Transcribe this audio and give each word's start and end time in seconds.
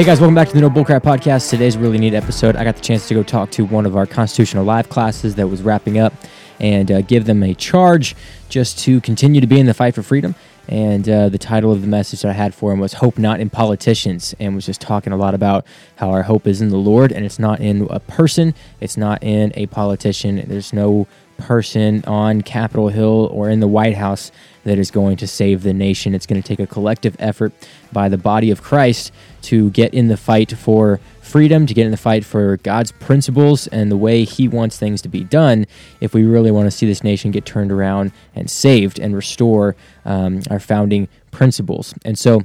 Hey 0.00 0.06
guys, 0.06 0.18
welcome 0.18 0.34
back 0.34 0.48
to 0.48 0.54
the 0.54 0.62
No 0.62 0.70
Bullcrap 0.70 1.02
Podcast. 1.02 1.50
Today's 1.50 1.76
really 1.76 1.98
neat 1.98 2.14
episode. 2.14 2.56
I 2.56 2.64
got 2.64 2.74
the 2.74 2.80
chance 2.80 3.06
to 3.08 3.14
go 3.14 3.22
talk 3.22 3.50
to 3.50 3.66
one 3.66 3.84
of 3.84 3.98
our 3.98 4.06
Constitution 4.06 4.58
Alive 4.58 4.88
classes 4.88 5.34
that 5.34 5.46
was 5.46 5.60
wrapping 5.60 5.98
up 5.98 6.14
and 6.58 6.90
uh, 6.90 7.02
give 7.02 7.26
them 7.26 7.42
a 7.42 7.52
charge 7.52 8.16
just 8.48 8.78
to 8.78 9.02
continue 9.02 9.42
to 9.42 9.46
be 9.46 9.60
in 9.60 9.66
the 9.66 9.74
fight 9.74 9.94
for 9.94 10.02
freedom. 10.02 10.34
And 10.68 11.06
uh, 11.06 11.28
the 11.28 11.36
title 11.36 11.70
of 11.70 11.82
the 11.82 11.86
message 11.86 12.22
that 12.22 12.30
I 12.30 12.32
had 12.32 12.54
for 12.54 12.72
him 12.72 12.80
was 12.80 12.94
Hope 12.94 13.18
Not 13.18 13.40
in 13.40 13.50
Politicians, 13.50 14.34
and 14.40 14.54
was 14.54 14.64
just 14.64 14.80
talking 14.80 15.12
a 15.12 15.18
lot 15.18 15.34
about 15.34 15.66
how 15.96 16.08
our 16.08 16.22
hope 16.22 16.46
is 16.46 16.62
in 16.62 16.70
the 16.70 16.78
Lord 16.78 17.12
and 17.12 17.26
it's 17.26 17.38
not 17.38 17.60
in 17.60 17.86
a 17.90 18.00
person, 18.00 18.54
it's 18.80 18.96
not 18.96 19.22
in 19.22 19.52
a 19.54 19.66
politician. 19.66 20.42
There's 20.48 20.72
no 20.72 21.08
person 21.36 22.02
on 22.06 22.40
Capitol 22.40 22.88
Hill 22.88 23.28
or 23.32 23.50
in 23.50 23.60
the 23.60 23.68
White 23.68 23.96
House 23.96 24.32
that 24.64 24.78
is 24.78 24.90
going 24.90 25.16
to 25.18 25.26
save 25.26 25.62
the 25.62 25.72
nation. 25.72 26.14
It's 26.14 26.26
going 26.26 26.40
to 26.40 26.46
take 26.46 26.60
a 26.60 26.66
collective 26.66 27.16
effort 27.18 27.52
by 27.92 28.08
the 28.08 28.18
body 28.18 28.50
of 28.50 28.62
Christ 28.62 29.12
to 29.42 29.70
get 29.70 29.94
in 29.94 30.08
the 30.08 30.16
fight 30.16 30.52
for 30.52 31.00
freedom, 31.20 31.66
to 31.66 31.74
get 31.74 31.84
in 31.84 31.90
the 31.90 31.96
fight 31.96 32.24
for 32.24 32.56
God's 32.58 32.92
principles 32.92 33.66
and 33.68 33.90
the 33.90 33.96
way 33.96 34.24
He 34.24 34.48
wants 34.48 34.78
things 34.78 35.00
to 35.02 35.08
be 35.08 35.24
done 35.24 35.66
if 36.00 36.12
we 36.12 36.24
really 36.24 36.50
want 36.50 36.66
to 36.66 36.70
see 36.70 36.86
this 36.86 37.04
nation 37.04 37.30
get 37.30 37.44
turned 37.44 37.72
around 37.72 38.12
and 38.34 38.50
saved 38.50 38.98
and 38.98 39.14
restore 39.14 39.76
um, 40.04 40.40
our 40.50 40.60
founding 40.60 41.08
principles. 41.30 41.94
And 42.04 42.18
so, 42.18 42.44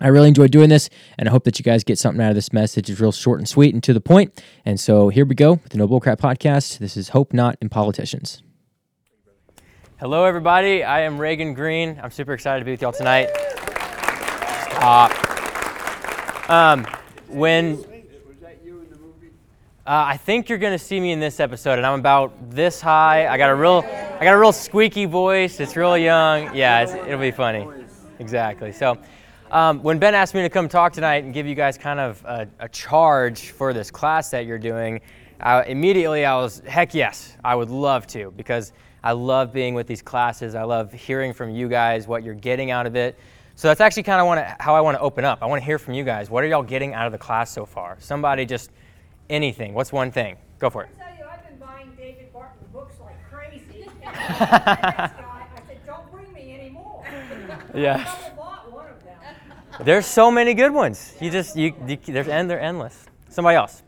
I 0.00 0.08
really 0.08 0.26
enjoy 0.26 0.48
doing 0.48 0.68
this, 0.68 0.90
and 1.16 1.28
I 1.28 1.30
hope 1.30 1.44
that 1.44 1.60
you 1.60 1.62
guys 1.62 1.84
get 1.84 1.96
something 1.96 2.20
out 2.20 2.30
of 2.30 2.34
this 2.34 2.52
message. 2.52 2.90
It's 2.90 2.98
real 2.98 3.12
short 3.12 3.38
and 3.38 3.48
sweet 3.48 3.72
and 3.72 3.80
to 3.84 3.94
the 3.94 4.00
point. 4.00 4.42
And 4.64 4.80
so 4.80 5.10
here 5.10 5.24
we 5.24 5.36
go 5.36 5.52
with 5.52 5.68
the 5.68 5.78
No 5.78 5.86
Bullcrap 5.86 6.18
Podcast. 6.18 6.78
This 6.78 6.96
is 6.96 7.10
Hope 7.10 7.32
Not 7.32 7.56
in 7.60 7.68
Politicians. 7.68 8.42
Hello, 10.02 10.24
everybody. 10.24 10.82
I 10.82 11.02
am 11.02 11.16
Reagan 11.16 11.54
Green. 11.54 12.00
I'm 12.02 12.10
super 12.10 12.32
excited 12.32 12.58
to 12.58 12.64
be 12.64 12.72
with 12.72 12.82
y'all 12.82 12.90
tonight. 12.90 13.28
Uh, 14.82 15.08
um, 16.48 16.84
when 17.28 17.78
uh, 17.78 17.84
I 19.86 20.16
think 20.16 20.48
you're 20.48 20.58
gonna 20.58 20.76
see 20.76 20.98
me 20.98 21.12
in 21.12 21.20
this 21.20 21.38
episode, 21.38 21.78
and 21.78 21.86
I'm 21.86 22.00
about 22.00 22.50
this 22.50 22.80
high. 22.80 23.28
I 23.28 23.38
got 23.38 23.50
a 23.50 23.54
real, 23.54 23.84
I 24.18 24.24
got 24.24 24.34
a 24.34 24.38
real 24.38 24.50
squeaky 24.50 25.04
voice. 25.04 25.60
It's 25.60 25.76
real 25.76 25.96
young. 25.96 26.52
Yeah, 26.52 26.82
it'll 27.06 27.20
be 27.20 27.30
funny. 27.30 27.68
Exactly. 28.18 28.72
So, 28.72 28.98
um, 29.52 29.84
when 29.84 30.00
Ben 30.00 30.16
asked 30.16 30.34
me 30.34 30.42
to 30.42 30.50
come 30.50 30.68
talk 30.68 30.92
tonight 30.92 31.22
and 31.22 31.32
give 31.32 31.46
you 31.46 31.54
guys 31.54 31.78
kind 31.78 32.00
of 32.00 32.24
a, 32.24 32.48
a 32.58 32.68
charge 32.70 33.50
for 33.50 33.72
this 33.72 33.92
class 33.92 34.30
that 34.30 34.46
you're 34.46 34.58
doing, 34.58 35.00
uh, 35.38 35.62
immediately 35.64 36.24
I 36.24 36.34
was, 36.34 36.60
heck 36.66 36.92
yes, 36.92 37.36
I 37.44 37.54
would 37.54 37.70
love 37.70 38.08
to 38.08 38.32
because 38.36 38.72
I 39.04 39.12
love 39.12 39.52
being 39.52 39.74
with 39.74 39.86
these 39.86 40.02
classes. 40.02 40.54
I 40.54 40.62
love 40.62 40.92
hearing 40.92 41.32
from 41.32 41.50
you 41.50 41.68
guys 41.68 42.06
what 42.06 42.22
you're 42.22 42.34
getting 42.34 42.70
out 42.70 42.86
of 42.86 42.94
it. 42.94 43.18
So 43.56 43.68
that's 43.68 43.80
actually 43.80 44.04
kind 44.04 44.20
of 44.20 44.56
how 44.60 44.74
I 44.74 44.80
want 44.80 44.96
to 44.96 45.00
open 45.00 45.24
up. 45.24 45.38
I 45.42 45.46
want 45.46 45.60
to 45.60 45.66
hear 45.66 45.78
from 45.78 45.94
you 45.94 46.04
guys. 46.04 46.30
What 46.30 46.42
are 46.44 46.46
y'all 46.46 46.62
getting 46.62 46.94
out 46.94 47.06
of 47.06 47.12
the 47.12 47.18
class 47.18 47.50
so 47.50 47.66
far? 47.66 47.96
Somebody 48.00 48.46
just 48.46 48.70
anything. 49.28 49.74
What's 49.74 49.92
one 49.92 50.10
thing? 50.10 50.36
Go 50.58 50.70
for 50.70 50.84
it. 50.84 50.90
I 51.00 51.04
tell 51.04 51.18
you, 51.18 51.24
I've 51.30 51.46
been 51.46 51.58
buying 51.58 51.92
David 51.96 52.32
Barton 52.32 52.66
books 52.72 52.94
like 53.00 53.16
crazy. 53.30 53.86
I 54.06 55.10
said, 55.66 55.80
don't 55.86 56.10
bring 56.10 56.32
me 56.32 56.54
anymore. 56.54 57.04
Yeah. 57.74 58.04
I 58.06 58.30
bought 58.36 58.70
one 58.70 58.86
of 58.86 59.02
them. 59.02 59.16
There's 59.84 60.06
so 60.06 60.30
many 60.30 60.54
good 60.54 60.72
ones. 60.72 61.14
You 61.20 61.30
just 61.30 61.56
you, 61.56 61.74
you 61.86 61.96
there's 61.96 62.28
and 62.28 62.48
they're 62.50 62.60
endless. 62.60 63.06
Somebody 63.30 63.56
else. 63.56 63.82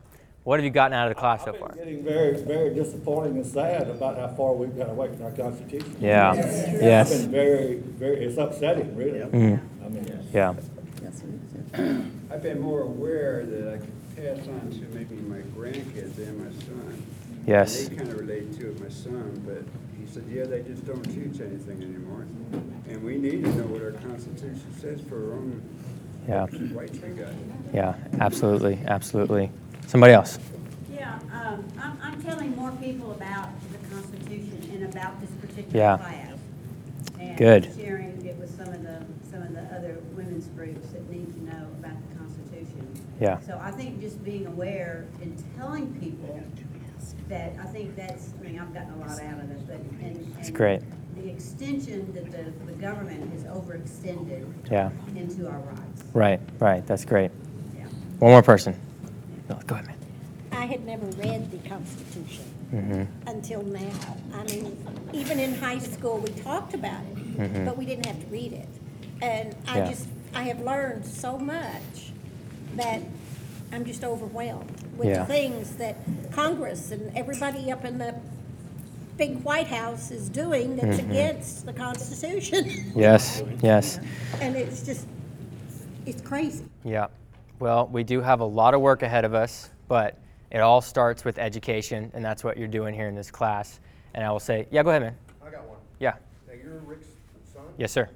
What 0.45 0.59
have 0.59 0.63
you 0.63 0.69
gotten 0.69 0.93
out 0.93 1.07
of 1.09 1.15
the 1.15 1.19
class 1.19 1.43
so 1.43 1.53
far? 1.53 1.73
Getting 1.73 2.03
very, 2.03 2.37
very 2.39 2.71
disappointing 2.71 3.37
and 3.37 3.45
sad 3.45 3.89
about 3.89 4.15
how 4.19 4.27
far 4.35 4.53
we've 4.53 4.77
got 4.77 4.91
away 4.91 5.07
from 5.07 5.23
our 5.25 5.31
Constitution. 5.31 5.95
Yeah. 5.99 6.35
It's 6.35 6.81
Yes. 6.83 7.21
been 7.23 7.31
very, 7.31 7.75
very, 7.77 8.25
it's 8.25 8.37
upsetting, 8.37 8.95
really. 8.95 9.21
Mhm. 9.21 9.59
I 9.83 9.89
mean, 9.89 10.05
Yeah. 10.31 10.53
I've 12.31 12.43
been 12.43 12.59
more 12.61 12.81
aware 12.81 13.43
that 13.43 13.73
I 13.73 13.77
could 13.77 14.15
pass 14.37 14.47
on 14.47 14.69
to 14.69 14.85
maybe 14.93 15.15
my 15.27 15.39
grandkids 15.57 16.15
and 16.19 16.37
my 16.37 16.51
son. 16.51 17.03
Yes. 17.47 17.87
And 17.87 17.97
they 17.97 18.03
kind 18.03 18.09
of 18.11 18.19
relate 18.19 18.53
to 18.59 18.69
it, 18.69 18.79
my 18.79 18.89
son, 18.89 19.41
but 19.47 19.63
he 19.99 20.05
said, 20.05 20.25
yeah, 20.29 20.43
they 20.43 20.61
just 20.61 20.85
don't 20.85 21.03
teach 21.05 21.41
anything 21.41 21.81
anymore. 21.81 22.27
And 22.87 23.03
we 23.03 23.17
need 23.17 23.43
to 23.45 23.49
know 23.55 23.63
what 23.63 23.81
our 23.81 23.91
Constitution 23.93 24.61
says 24.79 25.01
for 25.09 25.15
our 25.15 25.33
own 25.37 25.61
Yeah. 26.29 26.45
rights 26.73 26.99
we 27.01 27.09
got. 27.09 27.29
Yeah. 27.73 27.95
Absolutely. 28.19 28.77
Absolutely. 28.87 29.49
Somebody 29.87 30.13
else. 30.13 30.39
Yeah, 30.93 31.19
um, 31.33 31.63
I'm, 31.79 31.97
I'm 32.01 32.21
telling 32.23 32.55
more 32.55 32.71
people 32.73 33.11
about 33.11 33.49
the 33.71 33.77
Constitution 33.95 34.69
and 34.73 34.93
about 34.93 35.19
this 35.21 35.29
particular 35.31 35.77
Yeah. 35.77 35.97
class. 35.97 36.31
And 37.19 37.37
Good. 37.37 37.71
Sharing 37.77 38.25
it 38.25 38.35
with 38.37 38.55
some 38.57 38.67
of 38.73 38.81
the, 38.83 39.01
some 39.29 39.41
of 39.41 39.53
the 39.53 39.61
other 39.75 39.97
women's 40.15 40.47
groups 40.47 40.89
that 40.89 41.09
need 41.09 41.33
to 41.33 41.43
know 41.45 41.67
about 41.79 41.93
the 42.09 42.15
Constitution. 42.19 42.87
Yeah. 43.19 43.39
So 43.41 43.59
I 43.61 43.71
think 43.71 44.01
just 44.01 44.23
being 44.23 44.47
aware 44.47 45.05
and 45.21 45.41
telling 45.57 45.93
people 45.99 46.41
that, 47.29 47.53
I 47.61 47.65
think 47.65 47.95
that's, 47.95 48.29
I 48.39 48.43
mean, 48.43 48.59
I've 48.59 48.73
gotten 48.73 48.93
a 48.93 48.97
lot 48.97 49.09
out 49.21 49.39
of 49.39 49.51
it, 49.51 49.67
but, 49.67 49.75
and. 50.05 50.35
It's 50.39 50.47
and 50.49 50.57
great. 50.57 50.81
The 51.15 51.29
extension 51.29 52.11
that 52.13 52.29
the, 52.31 52.51
the 52.65 52.73
government 52.73 53.31
has 53.33 53.43
overextended 53.45 54.45
Yeah. 54.71 54.89
into 55.15 55.47
our 55.47 55.57
rights, 55.59 56.03
Right. 56.13 56.39
Right. 56.59 56.85
That's 56.85 57.05
great. 57.05 57.31
yeah. 57.75 57.85
One 58.19 58.31
more 58.31 58.43
person. 58.43 58.75
No, 59.49 59.59
go 59.67 59.75
ahead, 59.75 59.87
man. 59.87 59.97
I 60.51 60.65
had 60.65 60.85
never 60.85 61.05
read 61.07 61.51
the 61.51 61.69
Constitution 61.69 62.45
Mm-hmm. 62.73 63.27
until 63.29 63.61
now. 63.61 63.91
I 64.33 64.43
mean, 64.45 64.75
even 65.13 65.39
in 65.39 65.53
high 65.53 65.77
school, 65.77 66.17
we 66.17 66.29
talked 66.41 66.73
about 66.73 66.99
it, 67.37 67.63
but 67.63 67.77
we 67.77 67.85
didn't 67.85 68.07
have 68.07 68.19
to 68.19 68.25
read 68.27 68.53
it. 68.53 68.67
And 69.21 69.55
I 69.67 69.77
Yeah. 69.77 69.89
just, 69.91 70.07
I 70.33 70.43
have 70.43 70.59
learned 70.61 71.05
so 71.05 71.37
much 71.37 72.11
that 72.75 73.01
I'm 73.71 73.85
just 73.85 74.03
overwhelmed 74.03 74.71
with 74.97 75.09
Yeah. 75.09 75.19
the 75.19 75.25
things 75.25 75.75
that 75.75 75.95
Congress 76.31 76.91
and 76.91 77.15
everybody 77.15 77.71
up 77.71 77.85
in 77.85 77.99
the 77.99 78.15
big 79.15 79.43
White 79.43 79.67
House 79.67 80.09
is 80.11 80.27
doing 80.27 80.75
that's 80.75 80.97
against 80.99 81.65
the 81.67 81.71
Constitution. 81.73 82.91
Yes. 82.95 83.43
Yes. 83.61 83.99
And 84.41 84.55
it's 84.55 84.83
just, 84.83 85.05
it's 86.07 86.21
crazy. 86.23 86.65
Yeah. 86.83 87.07
Well, 87.59 87.87
we 87.87 88.03
do 88.03 88.21
have 88.21 88.41
a 88.41 88.45
lot 88.45 88.73
of 88.73 88.81
work 88.81 89.01
ahead 89.01 89.23
of 89.23 89.33
us, 89.33 89.69
but 89.87 90.17
it 90.51 90.59
all 90.59 90.81
starts 90.81 91.23
with 91.23 91.39
education, 91.39 92.11
and 92.13 92.23
that's 92.23 92.43
what 92.43 92.57
you're 92.57 92.67
doing 92.67 92.93
here 92.93 93.07
in 93.07 93.15
this 93.15 93.31
class. 93.31 93.79
And 94.13 94.25
I 94.25 94.31
will 94.31 94.39
say, 94.39 94.67
yeah, 94.71 94.83
go 94.83 94.89
ahead, 94.89 95.01
man. 95.01 95.15
I 95.45 95.49
got 95.49 95.65
one. 95.67 95.77
Yeah. 95.99 96.15
Now, 96.47 96.53
you're 96.53 96.79
Rick's 96.79 97.07
son? 97.53 97.63
Yes, 97.77 97.93
sir. 97.93 98.09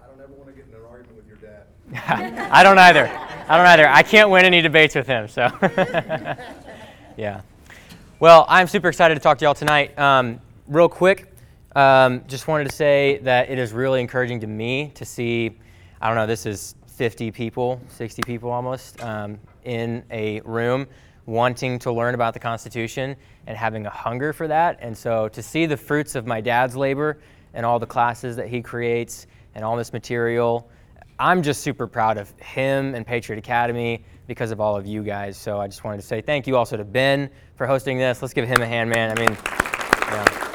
I 0.00 0.06
don't 0.06 0.20
ever 0.20 0.32
want 0.34 0.48
to 0.48 0.52
get 0.54 0.68
in 0.68 0.74
an 0.74 0.82
argument 0.88 1.16
with 1.16 1.26
your 1.26 1.36
dad. 1.36 2.48
I 2.52 2.62
don't 2.62 2.78
either. 2.78 3.08
I 3.48 3.56
don't 3.56 3.66
either. 3.66 3.88
I 3.88 4.02
can't 4.04 4.30
win 4.30 4.44
any 4.44 4.62
debates 4.62 4.94
with 4.94 5.08
him, 5.08 5.26
so. 5.26 5.48
yeah. 7.16 7.40
Well, 8.20 8.46
I'm 8.48 8.68
super 8.68 8.88
excited 8.88 9.14
to 9.14 9.20
talk 9.20 9.38
to 9.38 9.44
y'all 9.44 9.54
tonight. 9.54 9.98
Um, 9.98 10.40
real 10.68 10.88
quick, 10.88 11.32
um, 11.74 12.22
just 12.28 12.46
wanted 12.46 12.70
to 12.70 12.74
say 12.74 13.18
that 13.24 13.50
it 13.50 13.58
is 13.58 13.72
really 13.72 14.00
encouraging 14.00 14.40
to 14.40 14.46
me 14.46 14.92
to 14.94 15.04
see, 15.04 15.58
I 16.00 16.06
don't 16.06 16.16
know, 16.16 16.26
this 16.26 16.46
is 16.46 16.76
50 16.96 17.30
people, 17.30 17.80
60 17.88 18.22
people 18.22 18.50
almost, 18.50 19.02
um, 19.02 19.38
in 19.64 20.02
a 20.10 20.40
room 20.40 20.86
wanting 21.26 21.78
to 21.80 21.92
learn 21.92 22.14
about 22.14 22.32
the 22.32 22.40
Constitution 22.40 23.14
and 23.46 23.56
having 23.56 23.84
a 23.84 23.90
hunger 23.90 24.32
for 24.32 24.48
that. 24.48 24.78
And 24.80 24.96
so 24.96 25.28
to 25.28 25.42
see 25.42 25.66
the 25.66 25.76
fruits 25.76 26.14
of 26.14 26.26
my 26.26 26.40
dad's 26.40 26.74
labor 26.74 27.18
and 27.52 27.66
all 27.66 27.78
the 27.78 27.86
classes 27.86 28.34
that 28.36 28.48
he 28.48 28.62
creates 28.62 29.26
and 29.54 29.62
all 29.62 29.76
this 29.76 29.92
material, 29.92 30.70
I'm 31.18 31.42
just 31.42 31.62
super 31.62 31.86
proud 31.86 32.16
of 32.16 32.30
him 32.40 32.94
and 32.94 33.06
Patriot 33.06 33.38
Academy 33.38 34.02
because 34.26 34.50
of 34.50 34.60
all 34.60 34.74
of 34.74 34.86
you 34.86 35.02
guys. 35.02 35.36
So 35.36 35.60
I 35.60 35.66
just 35.66 35.84
wanted 35.84 36.00
to 36.00 36.06
say 36.06 36.22
thank 36.22 36.46
you 36.46 36.56
also 36.56 36.78
to 36.78 36.84
Ben 36.84 37.28
for 37.56 37.66
hosting 37.66 37.98
this. 37.98 38.22
Let's 38.22 38.32
give 38.34 38.48
him 38.48 38.62
a 38.62 38.66
hand, 38.66 38.88
man. 38.88 39.10
I 39.10 39.20
mean, 39.20 39.36
yeah. 40.10 40.46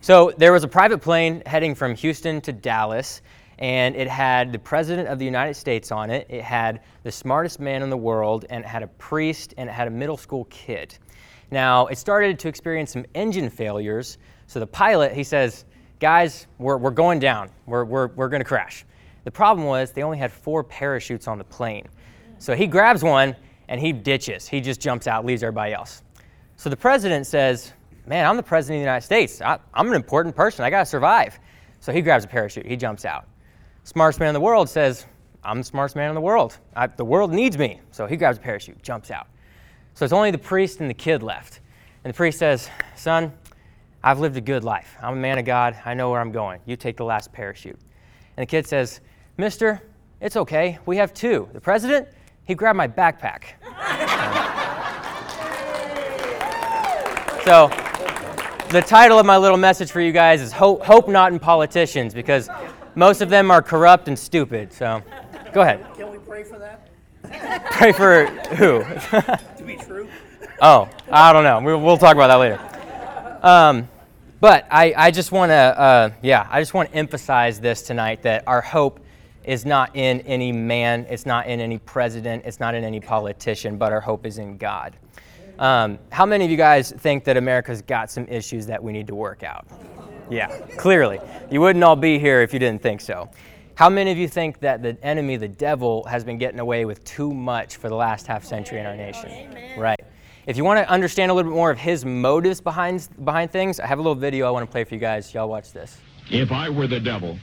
So 0.00 0.32
there 0.38 0.52
was 0.52 0.62
a 0.62 0.68
private 0.68 0.98
plane 0.98 1.42
heading 1.46 1.74
from 1.74 1.94
Houston 1.96 2.40
to 2.42 2.52
Dallas, 2.52 3.22
and 3.58 3.96
it 3.96 4.08
had 4.08 4.52
the 4.52 4.58
President 4.58 5.08
of 5.08 5.18
the 5.18 5.24
United 5.24 5.54
States 5.54 5.90
on 5.90 6.10
it. 6.10 6.26
It 6.28 6.42
had 6.42 6.80
the 7.02 7.12
smartest 7.12 7.58
man 7.60 7.82
in 7.82 7.90
the 7.90 7.96
world, 7.96 8.44
and 8.50 8.64
it 8.64 8.68
had 8.68 8.82
a 8.82 8.86
priest, 8.86 9.54
and 9.56 9.68
it 9.68 9.72
had 9.72 9.88
a 9.88 9.90
middle 9.90 10.16
school 10.16 10.44
kid. 10.50 10.96
Now, 11.50 11.86
it 11.86 11.96
started 11.96 12.38
to 12.40 12.48
experience 12.48 12.92
some 12.92 13.06
engine 13.14 13.48
failures. 13.48 14.18
So 14.46 14.60
the 14.60 14.66
pilot, 14.66 15.12
he 15.12 15.24
says, 15.24 15.64
guys, 16.00 16.46
we're, 16.58 16.76
we're 16.76 16.90
going 16.90 17.18
down. 17.18 17.50
We're, 17.66 17.84
we're, 17.84 18.08
we're 18.08 18.28
going 18.28 18.40
to 18.40 18.48
crash. 18.48 18.84
The 19.24 19.30
problem 19.30 19.66
was 19.66 19.92
they 19.92 20.02
only 20.02 20.18
had 20.18 20.32
four 20.32 20.62
parachutes 20.62 21.28
on 21.28 21.38
the 21.38 21.44
plane. 21.44 21.88
So 22.38 22.54
he 22.54 22.66
grabs 22.66 23.02
one 23.02 23.34
and 23.68 23.80
he 23.80 23.92
ditches. 23.92 24.46
He 24.46 24.60
just 24.60 24.80
jumps 24.80 25.06
out, 25.06 25.24
leaves 25.24 25.42
everybody 25.42 25.72
else. 25.72 26.02
So 26.56 26.70
the 26.70 26.76
president 26.76 27.26
says, 27.26 27.72
Man, 28.06 28.24
I'm 28.24 28.36
the 28.36 28.42
president 28.42 28.76
of 28.76 28.80
the 28.82 28.84
United 28.84 29.04
States. 29.04 29.40
I, 29.42 29.58
I'm 29.74 29.88
an 29.88 29.94
important 29.94 30.36
person. 30.36 30.64
I 30.64 30.70
got 30.70 30.80
to 30.80 30.86
survive. 30.86 31.40
So 31.80 31.92
he 31.92 32.02
grabs 32.02 32.24
a 32.24 32.28
parachute. 32.28 32.64
He 32.64 32.76
jumps 32.76 33.04
out. 33.04 33.26
Smartest 33.86 34.18
man 34.18 34.30
in 34.30 34.34
the 34.34 34.40
world 34.40 34.68
says, 34.68 35.06
I'm 35.44 35.58
the 35.58 35.64
smartest 35.64 35.94
man 35.94 36.08
in 36.08 36.16
the 36.16 36.20
world. 36.20 36.58
I, 36.74 36.88
the 36.88 37.04
world 37.04 37.32
needs 37.32 37.56
me. 37.56 37.80
So 37.92 38.06
he 38.08 38.16
grabs 38.16 38.36
a 38.36 38.40
parachute, 38.40 38.82
jumps 38.82 39.12
out. 39.12 39.28
So 39.94 40.04
it's 40.04 40.12
only 40.12 40.32
the 40.32 40.38
priest 40.38 40.80
and 40.80 40.90
the 40.90 40.94
kid 40.94 41.22
left. 41.22 41.60
And 42.02 42.12
the 42.12 42.16
priest 42.16 42.40
says, 42.40 42.68
Son, 42.96 43.32
I've 44.02 44.18
lived 44.18 44.36
a 44.36 44.40
good 44.40 44.64
life. 44.64 44.96
I'm 45.00 45.12
a 45.12 45.20
man 45.20 45.38
of 45.38 45.44
God. 45.44 45.76
I 45.84 45.94
know 45.94 46.10
where 46.10 46.20
I'm 46.20 46.32
going. 46.32 46.60
You 46.66 46.74
take 46.74 46.96
the 46.96 47.04
last 47.04 47.32
parachute. 47.32 47.78
And 48.36 48.42
the 48.42 48.46
kid 48.46 48.66
says, 48.66 49.00
Mister, 49.36 49.80
It's 50.20 50.34
okay. 50.34 50.80
We 50.84 50.96
have 50.96 51.14
two. 51.14 51.48
The 51.52 51.60
president, 51.60 52.08
he 52.42 52.56
grabbed 52.56 52.76
my 52.76 52.88
backpack. 52.88 53.54
so, 57.44 57.68
the 58.70 58.82
title 58.82 59.20
of 59.20 59.26
my 59.26 59.36
little 59.36 59.56
message 59.56 59.92
for 59.92 60.00
you 60.00 60.10
guys 60.10 60.40
is 60.40 60.50
Hope, 60.50 60.82
Hope 60.82 61.06
Not 61.06 61.32
in 61.32 61.38
Politicians 61.38 62.14
because 62.14 62.48
most 62.96 63.20
of 63.20 63.28
them 63.28 63.52
are 63.52 63.62
corrupt 63.62 64.08
and 64.08 64.18
stupid. 64.18 64.72
So, 64.72 65.02
go 65.52 65.60
ahead. 65.60 65.86
Can 65.94 66.10
we 66.10 66.18
pray 66.18 66.42
for 66.42 66.58
that 66.58 66.86
Pray 67.70 67.92
for 67.92 68.26
who? 68.56 68.82
to 68.82 69.64
be 69.64 69.76
true? 69.76 70.08
Oh, 70.60 70.88
I 71.10 71.32
don't 71.32 71.44
know. 71.44 71.60
We'll, 71.60 71.80
we'll 71.80 71.98
talk 71.98 72.14
about 72.14 72.28
that 72.28 72.36
later. 72.36 72.60
Um, 73.42 73.88
but 74.40 74.66
I, 74.70 74.94
I 74.96 75.10
just 75.10 75.32
want 75.32 75.50
to, 75.50 75.54
uh, 75.54 76.10
yeah, 76.22 76.46
I 76.50 76.60
just 76.60 76.74
want 76.74 76.90
to 76.90 76.96
emphasize 76.96 77.60
this 77.60 77.82
tonight 77.82 78.22
that 78.22 78.44
our 78.46 78.60
hope 78.60 79.00
is 79.44 79.64
not 79.64 79.94
in 79.94 80.20
any 80.22 80.52
man, 80.52 81.06
it's 81.08 81.26
not 81.26 81.46
in 81.46 81.60
any 81.60 81.78
president, 81.78 82.44
it's 82.44 82.60
not 82.60 82.74
in 82.74 82.84
any 82.84 83.00
politician, 83.00 83.76
but 83.76 83.92
our 83.92 84.00
hope 84.00 84.26
is 84.26 84.38
in 84.38 84.56
God. 84.56 84.96
Um, 85.58 85.98
how 86.10 86.26
many 86.26 86.44
of 86.44 86.50
you 86.50 86.56
guys 86.56 86.92
think 86.92 87.24
that 87.24 87.36
America's 87.36 87.80
got 87.82 88.10
some 88.10 88.26
issues 88.28 88.66
that 88.66 88.82
we 88.82 88.92
need 88.92 89.06
to 89.06 89.14
work 89.14 89.42
out? 89.42 89.66
Yeah, 90.30 90.48
clearly. 90.76 91.20
You 91.50 91.60
wouldn't 91.60 91.84
all 91.84 91.96
be 91.96 92.18
here 92.18 92.42
if 92.42 92.52
you 92.52 92.58
didn't 92.58 92.82
think 92.82 93.00
so. 93.00 93.30
How 93.76 93.90
many 93.90 94.10
of 94.10 94.16
you 94.16 94.26
think 94.26 94.60
that 94.60 94.82
the 94.82 94.96
enemy, 95.02 95.36
the 95.36 95.48
devil, 95.48 96.02
has 96.04 96.24
been 96.24 96.38
getting 96.38 96.60
away 96.60 96.84
with 96.86 97.04
too 97.04 97.32
much 97.32 97.76
for 97.76 97.88
the 97.88 97.94
last 97.94 98.26
half 98.26 98.44
century 98.44 98.80
in 98.80 98.86
our 98.86 98.96
nation? 98.96 99.54
Right. 99.78 100.00
If 100.46 100.56
you 100.56 100.64
want 100.64 100.78
to 100.78 100.88
understand 100.88 101.30
a 101.30 101.34
little 101.34 101.50
bit 101.50 101.56
more 101.56 101.70
of 101.70 101.78
his 101.78 102.04
motives 102.04 102.60
behind 102.60 103.08
behind 103.24 103.50
things, 103.50 103.80
I 103.80 103.86
have 103.86 103.98
a 103.98 104.02
little 104.02 104.14
video 104.14 104.46
I 104.46 104.50
want 104.50 104.64
to 104.64 104.70
play 104.70 104.84
for 104.84 104.94
you 104.94 105.00
guys. 105.00 105.34
Y'all 105.34 105.48
watch 105.48 105.72
this. 105.72 105.98
If 106.30 106.52
I 106.52 106.68
were 106.70 106.86
the 106.86 107.00
devil, 107.00 107.38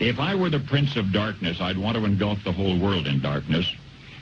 if 0.00 0.18
I 0.18 0.34
were 0.34 0.50
the 0.50 0.60
prince 0.60 0.96
of 0.96 1.12
darkness, 1.12 1.60
I'd 1.60 1.78
want 1.78 1.96
to 1.96 2.04
engulf 2.04 2.38
the 2.44 2.52
whole 2.52 2.78
world 2.78 3.06
in 3.06 3.20
darkness, 3.20 3.66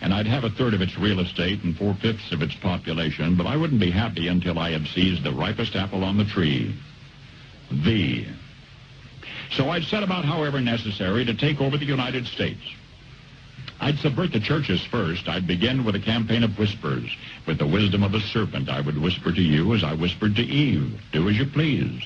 and 0.00 0.12
I'd 0.12 0.26
have 0.26 0.44
a 0.44 0.50
third 0.50 0.74
of 0.74 0.82
its 0.82 0.98
real 0.98 1.20
estate 1.20 1.62
and 1.62 1.76
four-fifths 1.76 2.32
of 2.32 2.42
its 2.42 2.54
population, 2.56 3.36
but 3.36 3.46
I 3.46 3.56
wouldn't 3.56 3.80
be 3.80 3.90
happy 3.90 4.28
until 4.28 4.58
I 4.58 4.70
had 4.70 4.86
seized 4.88 5.22
the 5.22 5.32
ripest 5.32 5.74
apple 5.74 6.04
on 6.04 6.16
the 6.16 6.24
tree, 6.24 6.74
thee. 7.70 8.26
So 9.52 9.70
I'd 9.70 9.84
set 9.84 10.02
about, 10.02 10.24
however 10.24 10.60
necessary, 10.60 11.24
to 11.24 11.34
take 11.34 11.60
over 11.60 11.78
the 11.78 11.84
United 11.84 12.26
States. 12.26 12.60
I'd 13.80 13.98
subvert 13.98 14.32
the 14.32 14.40
churches 14.40 14.84
first. 14.90 15.28
I'd 15.28 15.46
begin 15.46 15.84
with 15.84 15.94
a 15.94 16.00
campaign 16.00 16.42
of 16.42 16.58
whispers. 16.58 17.10
With 17.46 17.58
the 17.58 17.66
wisdom 17.66 18.02
of 18.02 18.14
a 18.14 18.20
serpent, 18.20 18.68
I 18.68 18.80
would 18.80 19.00
whisper 19.00 19.32
to 19.32 19.42
you 19.42 19.74
as 19.74 19.84
I 19.84 19.94
whispered 19.94 20.34
to 20.36 20.42
Eve, 20.42 20.98
do 21.12 21.28
as 21.28 21.36
you 21.36 21.46
please. 21.46 22.02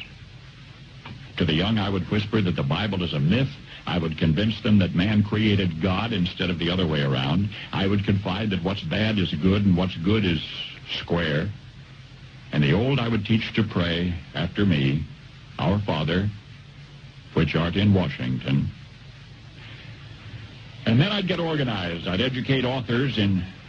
To 1.39 1.45
the 1.45 1.55
young, 1.55 1.79
I 1.79 1.89
would 1.89 2.11
whisper 2.11 2.43
that 2.43 2.57
the 2.57 2.63
Bible 2.63 3.03
is 3.03 3.15
a 3.15 3.21
myth. 3.21 3.49
I 3.91 3.99
would 3.99 4.19
convince 4.19 4.61
them 4.63 4.79
that 4.79 4.95
man 4.95 5.25
created 5.25 5.83
God 5.83 6.13
instead 6.13 6.49
of 6.49 6.61
the 6.61 6.71
other 6.71 6.87
way 6.87 7.03
around. 7.03 7.51
I 7.73 7.89
would 7.89 8.05
confide 8.05 8.51
that 8.51 8.63
what's 8.63 8.85
bad 8.85 9.19
is 9.19 9.35
good 9.43 9.67
and 9.67 9.77
what's 9.77 9.97
good 9.97 10.25
is 10.25 10.41
square. 11.01 11.51
And 12.53 12.63
the 12.63 12.73
old 12.73 13.01
I 13.01 13.09
would 13.09 13.27
teach 13.27 13.53
to 13.55 13.65
pray 13.65 14.15
after 14.33 14.65
me, 14.65 15.05
Our 15.59 15.81
Father, 15.81 16.31
which 17.35 17.57
art 17.57 17.75
in 17.75 17.93
Washington. 17.93 18.71
And 20.87 21.01
then 21.01 21.11
I'd 21.11 21.27
get 21.27 21.41
organized. 21.41 22.07
I'd 22.07 22.21
educate 22.21 22.65
authors 22.65 23.19
in 23.19 23.45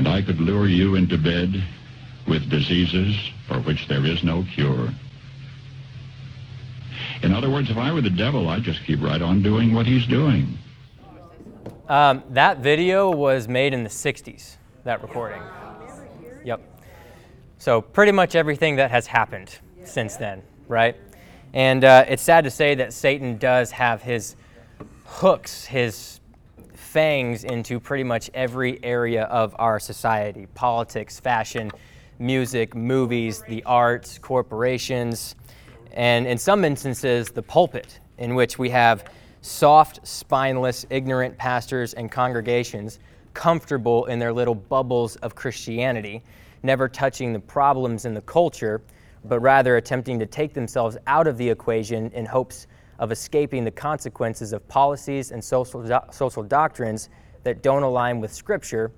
and 0.00 0.08
I 0.08 0.22
could 0.22 0.40
lure 0.40 0.66
you 0.66 0.94
into 0.94 1.18
bed 1.18 1.62
with 2.26 2.48
diseases 2.48 3.14
for 3.46 3.60
which 3.60 3.86
there 3.86 4.06
is 4.06 4.24
no 4.24 4.46
cure. 4.54 4.88
In 7.22 7.34
other 7.34 7.50
words, 7.50 7.68
if 7.68 7.76
I 7.76 7.92
were 7.92 8.00
the 8.00 8.08
devil, 8.08 8.48
I'd 8.48 8.62
just 8.62 8.82
keep 8.86 9.02
right 9.02 9.20
on 9.20 9.42
doing 9.42 9.74
what 9.74 9.84
he's 9.84 10.06
doing. 10.06 10.56
Um, 11.86 12.22
that 12.30 12.60
video 12.60 13.10
was 13.10 13.46
made 13.46 13.74
in 13.74 13.84
the 13.84 13.90
60s, 13.90 14.56
that 14.84 15.02
recording. 15.02 15.42
Yep. 16.46 16.62
So, 17.58 17.82
pretty 17.82 18.12
much 18.12 18.34
everything 18.34 18.76
that 18.76 18.90
has 18.90 19.06
happened 19.06 19.58
since 19.84 20.16
then, 20.16 20.40
right? 20.66 20.96
And 21.52 21.84
uh, 21.84 22.06
it's 22.08 22.22
sad 22.22 22.44
to 22.44 22.50
say 22.50 22.74
that 22.76 22.94
Satan 22.94 23.36
does 23.36 23.70
have 23.72 24.00
his 24.00 24.34
hooks, 25.04 25.66
his 25.66 26.19
fangs 26.90 27.44
into 27.44 27.78
pretty 27.78 28.02
much 28.02 28.28
every 28.34 28.82
area 28.82 29.22
of 29.26 29.54
our 29.60 29.78
society. 29.78 30.48
Politics, 30.54 31.20
fashion, 31.20 31.70
music, 32.18 32.74
movies, 32.74 33.44
the 33.46 33.62
arts, 33.62 34.18
corporations, 34.18 35.36
and 35.92 36.26
in 36.26 36.36
some 36.36 36.64
instances, 36.64 37.30
the 37.30 37.42
pulpit, 37.42 38.00
in 38.18 38.34
which 38.34 38.58
we 38.58 38.68
have 38.70 39.04
soft, 39.40 40.04
spineless, 40.04 40.84
ignorant 40.90 41.38
pastors 41.38 41.94
and 41.94 42.10
congregations 42.10 42.98
comfortable 43.34 44.06
in 44.06 44.18
their 44.18 44.32
little 44.32 44.56
bubbles 44.56 45.14
of 45.16 45.36
Christianity, 45.36 46.20
never 46.64 46.88
touching 46.88 47.32
the 47.32 47.38
problems 47.38 48.04
in 48.04 48.14
the 48.14 48.22
culture, 48.22 48.82
but 49.24 49.38
rather 49.38 49.76
attempting 49.76 50.18
to 50.18 50.26
take 50.26 50.54
themselves 50.54 50.96
out 51.06 51.28
of 51.28 51.38
the 51.38 51.48
equation 51.48 52.10
in 52.10 52.26
hopes 52.26 52.66
of 53.00 53.10
escaping 53.10 53.64
the 53.64 53.70
consequences 53.72 54.52
of 54.52 54.66
policies 54.68 55.32
and 55.32 55.42
social, 55.42 55.82
do- 55.82 55.98
social 56.12 56.44
doctrines 56.44 57.08
that 57.42 57.62
don't 57.62 57.82
align 57.82 58.20
with 58.20 58.32
Scripture, 58.32 58.92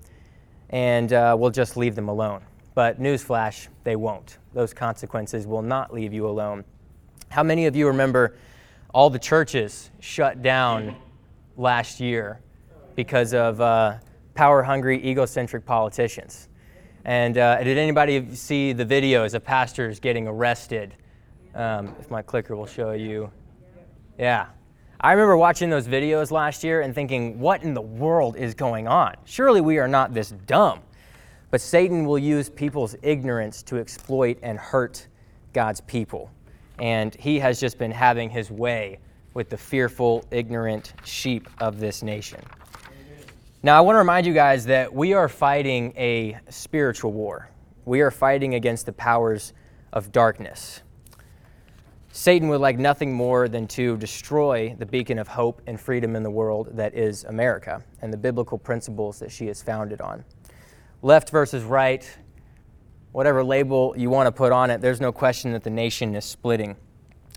and 0.69 1.13
uh, 1.13 1.35
will 1.39 1.49
just 1.49 1.75
leave 1.75 1.95
them 1.95 2.09
alone. 2.09 2.41
But 2.75 3.01
newsflash, 3.01 3.69
they 3.83 3.95
won't. 3.95 4.37
Those 4.53 4.73
consequences 4.73 5.47
will 5.47 5.61
not 5.61 5.91
leave 5.91 6.13
you 6.13 6.27
alone. 6.27 6.63
How 7.29 7.41
many 7.41 7.65
of 7.65 7.75
you 7.75 7.87
remember 7.87 8.35
all 8.93 9.09
the 9.09 9.19
churches 9.19 9.89
shut 9.99 10.43
down 10.43 10.95
last 11.57 11.99
year 11.99 12.39
because 12.95 13.33
of 13.33 13.59
uh, 13.59 13.95
power 14.35 14.63
hungry, 14.63 15.03
egocentric 15.05 15.65
politicians. 15.65 16.49
And 17.05 17.37
uh, 17.37 17.63
did 17.63 17.77
anybody 17.77 18.33
see 18.35 18.73
the 18.73 18.85
videos 18.85 19.33
of 19.33 19.43
pastors 19.43 19.99
getting 19.99 20.27
arrested? 20.27 20.95
Um, 21.55 21.95
if 21.99 22.09
my 22.09 22.21
clicker 22.21 22.55
will 22.55 22.65
show 22.65 22.91
you. 22.91 23.29
Yeah. 24.23 24.45
I 25.01 25.11
remember 25.11 25.35
watching 25.35 25.69
those 25.69 25.85
videos 25.85 26.31
last 26.31 26.63
year 26.63 26.79
and 26.79 26.95
thinking, 26.95 27.41
what 27.41 27.61
in 27.61 27.73
the 27.73 27.81
world 27.81 28.37
is 28.37 28.53
going 28.53 28.87
on? 28.87 29.15
Surely 29.25 29.59
we 29.59 29.79
are 29.79 29.87
not 29.89 30.13
this 30.13 30.29
dumb. 30.47 30.79
But 31.51 31.59
Satan 31.59 32.05
will 32.05 32.17
use 32.17 32.49
people's 32.49 32.95
ignorance 33.01 33.61
to 33.63 33.79
exploit 33.79 34.37
and 34.41 34.57
hurt 34.57 35.09
God's 35.51 35.81
people. 35.81 36.31
And 36.79 37.13
he 37.15 37.37
has 37.39 37.59
just 37.59 37.77
been 37.77 37.91
having 37.91 38.29
his 38.29 38.49
way 38.49 38.99
with 39.33 39.49
the 39.49 39.57
fearful, 39.57 40.23
ignorant 40.31 40.93
sheep 41.03 41.49
of 41.59 41.81
this 41.81 42.01
nation. 42.01 42.39
Now, 43.61 43.77
I 43.77 43.81
want 43.81 43.95
to 43.95 43.99
remind 43.99 44.25
you 44.25 44.33
guys 44.33 44.63
that 44.67 44.93
we 44.93 45.11
are 45.11 45.27
fighting 45.27 45.91
a 45.97 46.39
spiritual 46.47 47.11
war. 47.11 47.49
We 47.83 47.99
are 47.99 48.09
fighting 48.09 48.55
against 48.55 48.85
the 48.85 48.93
powers 48.93 49.51
of 49.91 50.13
darkness. 50.13 50.81
Satan 52.15 52.47
would 52.49 52.61
like 52.61 52.77
nothing 52.77 53.11
more 53.11 53.47
than 53.47 53.65
to 53.69 53.97
destroy 53.97 54.75
the 54.77 54.85
beacon 54.85 55.17
of 55.17 55.27
hope 55.27 55.63
and 55.65 55.81
freedom 55.81 56.15
in 56.15 56.21
the 56.21 56.29
world 56.29 56.69
that 56.73 56.93
is 56.93 57.23
America 57.23 57.83
and 58.03 58.13
the 58.13 58.17
biblical 58.17 58.55
principles 58.55 59.17
that 59.17 59.31
she 59.31 59.47
is 59.47 59.63
founded 59.63 59.99
on. 59.99 60.23
Left 61.01 61.31
versus 61.31 61.63
right, 61.63 62.07
whatever 63.13 63.43
label 63.43 63.95
you 63.97 64.11
want 64.11 64.27
to 64.27 64.31
put 64.31 64.51
on 64.51 64.69
it, 64.69 64.79
there's 64.79 65.01
no 65.01 65.11
question 65.11 65.53
that 65.53 65.63
the 65.63 65.71
nation 65.71 66.13
is 66.13 66.23
splitting. 66.23 66.75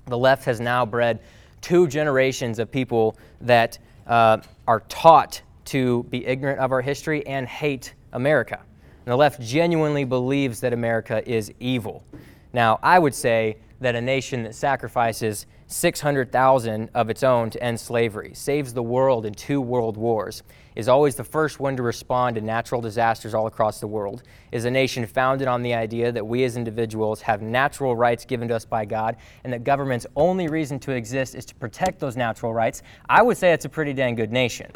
The 0.09 0.19
left 0.19 0.45
has 0.45 0.61
now 0.61 0.85
bred 0.85 1.21
two 1.63 1.89
generations 1.89 2.59
of 2.59 2.71
people 2.71 3.17
that 3.41 3.79
uh, 4.07 4.43
are 4.69 4.81
taught 4.91 5.41
to 5.65 6.03
be 6.11 6.27
ignorant 6.27 6.61
of 6.61 6.71
our 6.71 6.83
history 6.83 7.27
and 7.27 7.49
hate 7.49 7.95
America. 8.13 8.61
And 9.07 9.13
the 9.13 9.17
left 9.17 9.41
genuinely 9.41 10.05
believes 10.05 10.61
that 10.61 10.75
America 10.75 11.27
is 11.27 11.51
evil. 11.61 12.05
Now, 12.53 12.79
I 12.83 12.99
would 12.99 13.15
say 13.15 13.57
that 13.81 13.95
a 13.95 14.01
nation 14.01 14.43
that 14.45 14.55
sacrifices 14.55 15.47
600,000 15.69 16.91
of 16.95 17.11
its 17.11 17.23
own 17.23 17.51
to 17.51 17.63
end 17.63 17.79
slavery, 17.79 18.33
saves 18.35 18.73
the 18.73 18.83
world 18.83 19.27
in 19.27 19.35
two 19.35 19.61
world 19.61 19.97
wars, 19.97 20.43
is 20.77 20.89
always 20.89 21.17
the 21.17 21.25
first 21.25 21.59
one 21.59 21.77
to 21.77 21.83
respond 21.83 22.37
to 22.37 22.41
natural 22.41 22.81
disasters 22.81 23.35
all 23.35 23.47
across 23.47 23.81
the 23.81 23.87
world, 23.87 24.23
is 24.53 24.65
a 24.65 24.71
nation 24.71 25.05
founded 25.07 25.49
on 25.49 25.63
the 25.63 25.75
idea 25.75 26.13
that 26.13 26.27
we 26.27 26.45
as 26.45 26.57
individuals 26.57 27.21
have 27.21 27.43
natural 27.43 27.97
rights 27.97 28.25
given 28.25 28.49
to 28.49 28.55
us 28.55 28.65
by 28.65 28.85
God, 28.85 29.17
and 29.45 29.53
that 29.53 29.65
government's 29.65 30.07
only 30.15 30.49
reason 30.49 30.79
to 30.81 30.93
exist 30.93 31.35
is 31.35 31.45
to 31.47 31.55
protect 31.57 31.99
those 31.99 32.17
natural 32.17 32.55
rights, 32.55 32.83
I 33.09 33.23
would 33.23 33.37
say 33.37 33.53
it's 33.53 33.65
a 33.65 33.71
pretty 33.71 33.93
dang 33.93 34.15
good 34.15 34.33
nation. 34.33 34.71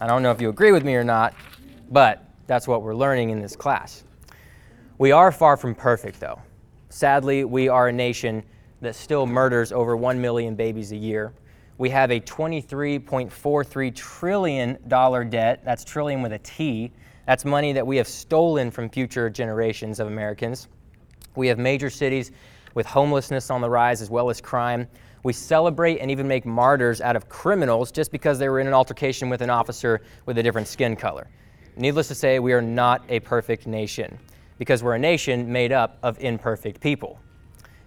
I 0.00 0.06
don't 0.06 0.22
know 0.22 0.30
if 0.30 0.40
you 0.40 0.48
agree 0.48 0.72
with 0.72 0.84
me 0.84 0.94
or 0.94 1.04
not, 1.04 1.34
but 1.90 2.24
that's 2.46 2.68
what 2.68 2.82
we're 2.82 2.94
learning 2.94 3.30
in 3.30 3.40
this 3.40 3.56
class. 3.56 4.04
We 4.98 5.10
are 5.10 5.32
far 5.32 5.56
from 5.56 5.74
perfect, 5.74 6.20
though. 6.20 6.40
Sadly, 6.92 7.44
we 7.44 7.70
are 7.70 7.88
a 7.88 7.92
nation 7.92 8.42
that 8.82 8.94
still 8.94 9.24
murders 9.24 9.72
over 9.72 9.96
1 9.96 10.20
million 10.20 10.54
babies 10.54 10.92
a 10.92 10.96
year. 10.96 11.32
We 11.78 11.88
have 11.88 12.10
a 12.10 12.20
$23.43 12.20 13.94
trillion 13.94 14.78
debt. 15.30 15.62
That's 15.64 15.84
trillion 15.84 16.20
with 16.20 16.34
a 16.34 16.38
T. 16.40 16.92
That's 17.26 17.46
money 17.46 17.72
that 17.72 17.86
we 17.86 17.96
have 17.96 18.06
stolen 18.06 18.70
from 18.70 18.90
future 18.90 19.30
generations 19.30 20.00
of 20.00 20.08
Americans. 20.08 20.68
We 21.34 21.48
have 21.48 21.58
major 21.58 21.88
cities 21.88 22.30
with 22.74 22.84
homelessness 22.84 23.48
on 23.48 23.62
the 23.62 23.70
rise 23.70 24.02
as 24.02 24.10
well 24.10 24.28
as 24.28 24.42
crime. 24.42 24.86
We 25.22 25.32
celebrate 25.32 25.98
and 25.98 26.10
even 26.10 26.28
make 26.28 26.44
martyrs 26.44 27.00
out 27.00 27.16
of 27.16 27.26
criminals 27.26 27.90
just 27.90 28.12
because 28.12 28.38
they 28.38 28.50
were 28.50 28.60
in 28.60 28.66
an 28.66 28.74
altercation 28.74 29.30
with 29.30 29.40
an 29.40 29.48
officer 29.48 30.02
with 30.26 30.36
a 30.36 30.42
different 30.42 30.68
skin 30.68 30.96
color. 30.96 31.26
Needless 31.74 32.08
to 32.08 32.14
say, 32.14 32.38
we 32.38 32.52
are 32.52 32.60
not 32.60 33.02
a 33.08 33.20
perfect 33.20 33.66
nation 33.66 34.18
because 34.62 34.80
we're 34.80 34.94
a 34.94 34.98
nation 35.00 35.50
made 35.50 35.72
up 35.72 35.98
of 36.04 36.16
imperfect 36.20 36.80
people. 36.80 37.18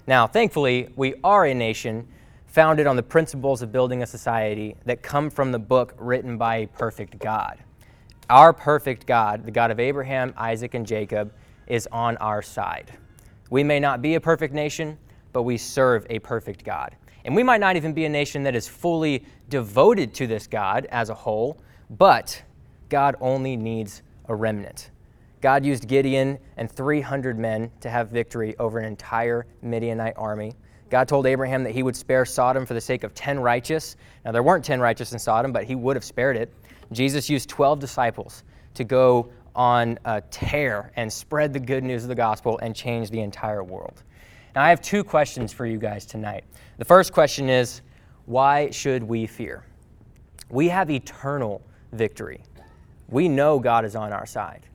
Now, 0.07 0.27
thankfully, 0.27 0.89
we 0.97 1.13
are 1.23 1.45
a 1.45 1.53
nation 1.53 2.05
founded 2.47 2.85
on 2.85 2.97
the 2.97 3.01
principles 3.01 3.61
of 3.61 3.71
building 3.71 4.03
a 4.03 4.05
society 4.05 4.75
that 4.83 5.01
come 5.01 5.29
from 5.29 5.53
the 5.53 5.57
book 5.57 5.93
written 5.97 6.37
by 6.37 6.57
a 6.57 6.67
perfect 6.67 7.17
God. 7.17 7.59
Our 8.29 8.51
perfect 8.51 9.05
God, 9.05 9.45
the 9.45 9.51
God 9.51 9.71
of 9.71 9.79
Abraham, 9.79 10.33
Isaac, 10.35 10.73
and 10.73 10.85
Jacob, 10.85 11.31
is 11.65 11.87
on 11.93 12.17
our 12.17 12.41
side. 12.41 12.91
We 13.49 13.63
may 13.63 13.79
not 13.79 14.01
be 14.01 14.15
a 14.15 14.19
perfect 14.19 14.53
nation, 14.53 14.97
but 15.31 15.43
we 15.43 15.55
serve 15.55 16.05
a 16.09 16.19
perfect 16.19 16.65
God. 16.65 16.97
And 17.23 17.33
we 17.33 17.41
might 17.41 17.61
not 17.61 17.77
even 17.77 17.93
be 17.93 18.03
a 18.03 18.09
nation 18.09 18.43
that 18.43 18.53
is 18.53 18.67
fully 18.67 19.23
devoted 19.47 20.13
to 20.15 20.27
this 20.27 20.45
God 20.45 20.87
as 20.91 21.09
a 21.09 21.15
whole, 21.15 21.57
but 21.89 22.43
God 22.89 23.15
only 23.21 23.55
needs 23.55 24.01
a 24.27 24.35
remnant. 24.35 24.89
God 25.45 25.63
used 25.63 25.87
Gideon 25.87 26.39
and 26.57 26.71
300 26.71 27.37
men 27.37 27.69
to 27.81 27.87
have 27.87 28.09
victory 28.09 28.55
over 28.57 28.79
an 28.79 28.85
entire 28.85 29.45
Midianite 29.61 30.15
army. 30.17 30.55
God 30.89 31.07
told 31.07 31.27
Abraham 31.27 31.63
that 31.65 31.69
he 31.71 31.83
would 31.83 31.95
spare 31.95 32.25
Sodom 32.25 32.65
for 32.65 32.73
the 32.73 32.81
sake 32.81 33.03
of 33.03 33.13
10 33.13 33.39
righteous. 33.39 33.95
Now, 34.25 34.31
there 34.31 34.41
weren't 34.41 34.65
10 34.65 34.79
righteous 34.79 35.13
in 35.13 35.19
Sodom, 35.19 35.51
but 35.51 35.63
he 35.63 35.75
would 35.75 35.95
have 35.95 36.03
spared 36.03 36.35
it. 36.35 36.51
Jesus 36.93 37.29
used 37.29 37.47
12 37.47 37.79
disciples 37.79 38.43
to 38.73 38.83
go 38.83 39.29
on 39.55 39.99
a 40.05 40.19
tear 40.31 40.91
and 40.95 41.13
spread 41.13 41.53
the 41.53 41.59
good 41.59 41.83
news 41.83 42.01
of 42.01 42.09
the 42.09 42.15
gospel 42.15 42.57
and 42.63 42.75
change 42.75 43.11
the 43.11 43.19
entire 43.19 43.63
world. 43.63 44.01
Now, 44.55 44.63
I 44.63 44.69
have 44.69 44.81
two 44.81 45.03
questions 45.03 45.53
for 45.53 45.67
you 45.67 45.77
guys 45.77 46.07
tonight. 46.07 46.43
The 46.79 46.85
first 46.85 47.13
question 47.13 47.49
is 47.49 47.83
why 48.25 48.71
should 48.71 49.03
we 49.03 49.27
fear? 49.27 49.63
We 50.49 50.69
have 50.69 50.89
eternal 50.89 51.61
victory. 51.91 52.41
We 53.09 53.29
know 53.29 53.59
God 53.59 53.85
is 53.85 53.95
on 53.95 54.11
our 54.11 54.25
side. 54.25 54.65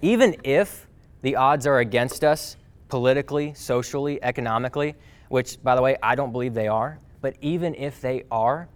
Even 0.00 0.36
if 0.44 0.86
the 1.22 1.36
odds 1.36 1.66
are 1.66 1.78
against 1.78 2.24
us 2.24 2.56
politically, 2.88 3.52
socially, 3.54 4.22
economically, 4.22 4.94
which, 5.28 5.62
by 5.62 5.74
the 5.74 5.82
way, 5.82 5.96
I 6.02 6.14
don't 6.14 6.32
believe 6.32 6.54
they 6.54 6.68
are, 6.68 6.98
but 7.20 7.36
even 7.40 7.74
if 7.74 8.00
they 8.00 8.24
are, 8.30 8.68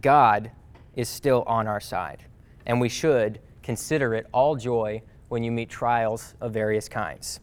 God 0.00 0.50
is 0.96 1.08
still 1.08 1.44
on 1.46 1.66
our 1.66 1.80
side. 1.80 2.24
And 2.66 2.80
we 2.80 2.88
should 2.88 3.40
consider 3.62 4.14
it 4.14 4.26
all 4.32 4.56
joy 4.56 5.02
when 5.28 5.42
you 5.42 5.52
meet 5.52 5.68
trials 5.68 6.34
of 6.40 6.52
various 6.52 6.88
kinds. 6.88 7.40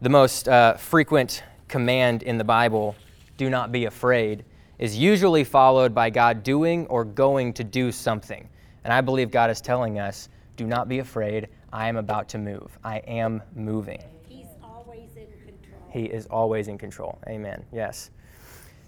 The 0.00 0.08
most 0.08 0.48
uh, 0.48 0.74
frequent 0.74 1.42
command 1.68 2.22
in 2.22 2.38
the 2.38 2.44
Bible, 2.44 2.94
do 3.36 3.50
not 3.50 3.72
be 3.72 3.86
afraid, 3.86 4.44
is 4.78 4.96
usually 4.96 5.44
followed 5.44 5.94
by 5.94 6.10
God 6.10 6.42
doing 6.42 6.86
or 6.86 7.04
going 7.04 7.52
to 7.54 7.64
do 7.64 7.90
something. 7.90 8.48
And 8.84 8.92
I 8.92 9.00
believe 9.00 9.30
God 9.30 9.50
is 9.50 9.60
telling 9.60 9.98
us, 9.98 10.28
do 10.56 10.66
not 10.66 10.88
be 10.88 10.98
afraid. 10.98 11.48
I 11.72 11.88
am 11.88 11.96
about 11.96 12.28
to 12.30 12.38
move. 12.38 12.78
I 12.84 12.98
am 12.98 13.42
moving. 13.54 14.02
He's 14.28 14.46
always 14.62 15.16
in 15.16 15.26
control. 15.44 15.80
He 15.90 16.04
is 16.04 16.26
always 16.26 16.68
in 16.68 16.78
control. 16.78 17.18
Amen. 17.28 17.64
Yes. 17.72 18.10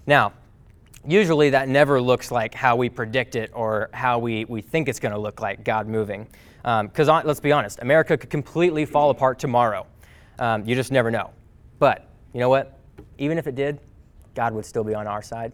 Now, 0.05 0.33
usually 1.07 1.49
that 1.49 1.67
never 1.67 1.99
looks 1.99 2.31
like 2.31 2.53
how 2.53 2.75
we 2.75 2.89
predict 2.89 3.35
it 3.35 3.51
or 3.53 3.89
how 3.93 4.19
we, 4.19 4.45
we 4.45 4.61
think 4.61 4.87
it's 4.87 4.99
going 4.99 5.13
to 5.13 5.19
look 5.19 5.41
like 5.41 5.63
God 5.63 5.87
moving. 5.87 6.27
Because 6.63 7.09
um, 7.09 7.25
let's 7.25 7.39
be 7.39 7.51
honest, 7.51 7.79
America 7.81 8.17
could 8.17 8.29
completely 8.29 8.85
fall 8.85 9.09
apart 9.09 9.39
tomorrow. 9.39 9.85
Um, 10.39 10.65
you 10.65 10.75
just 10.75 10.91
never 10.91 11.11
know. 11.11 11.31
But 11.79 12.07
you 12.33 12.39
know 12.39 12.49
what? 12.49 12.79
Even 13.17 13.37
if 13.37 13.47
it 13.47 13.55
did, 13.55 13.79
God 14.33 14.53
would 14.53 14.65
still 14.65 14.83
be 14.83 14.93
on 14.93 15.07
our 15.07 15.21
side 15.21 15.53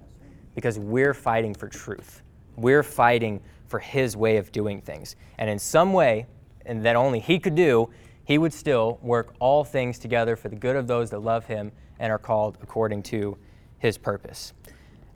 because 0.55 0.79
we're 0.79 1.13
fighting 1.13 1.53
for 1.53 1.67
truth. 1.67 2.21
We're 2.55 2.83
fighting 2.83 3.41
for 3.67 3.79
His 3.79 4.17
way 4.17 4.37
of 4.37 4.51
doing 4.51 4.81
things. 4.81 5.15
And 5.37 5.49
in 5.49 5.59
some 5.59 5.93
way, 5.93 6.25
and 6.65 6.83
that 6.85 6.95
only 6.95 7.19
He 7.19 7.39
could 7.39 7.55
do, 7.55 7.89
He 8.23 8.37
would 8.37 8.53
still 8.53 8.99
work 9.01 9.33
all 9.39 9.63
things 9.63 9.99
together 9.99 10.35
for 10.35 10.49
the 10.49 10.55
good 10.55 10.75
of 10.75 10.87
those 10.87 11.09
that 11.11 11.19
love 11.19 11.45
Him 11.45 11.71
and 11.99 12.11
are 12.11 12.19
called 12.19 12.57
according 12.61 13.03
to 13.03 13.37
His 13.79 13.97
purpose. 13.97 14.53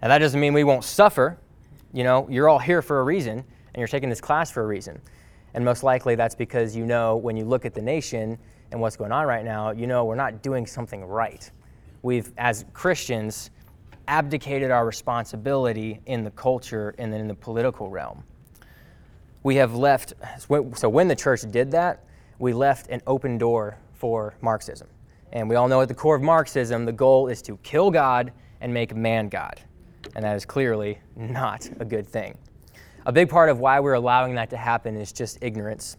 Now, 0.02 0.10
that 0.10 0.20
doesn't 0.20 0.40
mean 0.40 0.54
we 0.54 0.64
won't 0.64 0.84
suffer. 0.84 1.38
You 1.94 2.04
know, 2.04 2.28
you're 2.30 2.50
all 2.50 2.60
here 2.60 2.82
for 2.82 3.00
a 3.00 3.04
reason, 3.04 3.40
and 3.40 3.78
you're 3.78 3.88
taking 3.88 4.10
this 4.10 4.22
class 4.22 4.52
for 4.52 4.64
a 4.64 4.68
reason. 4.68 5.02
And 5.54 5.64
most 5.64 5.84
likely 5.84 6.16
that's 6.16 6.36
because 6.36 6.76
you 6.76 6.86
know 6.86 7.16
when 7.16 7.38
you 7.38 7.46
look 7.46 7.66
at 7.66 7.74
the 7.74 7.82
nation 7.82 8.38
and 8.72 8.82
what's 8.82 8.98
going 8.98 9.12
on 9.12 9.26
right 9.26 9.46
now, 9.46 9.72
you 9.72 9.88
know 9.88 10.06
we're 10.06 10.16
not 10.16 10.44
doing 10.44 10.66
something 10.66 11.06
right. 11.06 11.50
We've, 12.02 12.32
as 12.38 12.66
Christians, 12.74 13.52
abdicated 14.08 14.70
our 14.70 14.86
responsibility 14.86 16.02
in 16.06 16.24
the 16.24 16.32
culture 16.32 16.94
and 17.00 17.12
then 17.12 17.22
in 17.22 17.28
the 17.28 17.36
political 17.36 17.90
realm 17.90 18.24
we 19.46 19.58
have 19.58 19.76
left, 19.76 20.14
so 20.74 20.90
when 20.90 21.08
the 21.08 21.16
church 21.16 21.42
did 21.52 21.70
that, 21.70 22.04
we 22.40 22.52
left 22.52 22.90
an 22.90 23.00
open 23.06 23.38
door 23.38 23.78
for 23.94 24.34
Marxism. 24.42 24.88
And 25.34 25.48
we 25.48 25.56
all 25.56 25.68
know 25.68 25.82
at 25.82 25.88
the 25.88 25.94
core 25.94 26.16
of 26.16 26.24
Marxism, 26.24 26.84
the 26.84 26.92
goal 26.92 27.28
is 27.28 27.44
to 27.44 27.56
kill 27.58 27.92
God 27.92 28.32
and 28.60 28.74
make 28.74 28.96
man 28.96 29.30
God. 29.30 29.62
And 30.16 30.26
that 30.26 30.36
is 30.36 30.46
clearly 30.46 30.98
not 31.16 31.70
a 31.80 31.86
good 31.86 32.08
thing. 32.08 32.36
A 33.06 33.12
big 33.12 33.30
part 33.30 33.50
of 33.50 33.60
why 33.60 33.80
we're 33.80 33.94
allowing 33.94 34.34
that 34.34 34.50
to 34.50 34.58
happen 34.58 34.98
is 34.98 35.12
just 35.12 35.38
ignorance. 35.44 35.98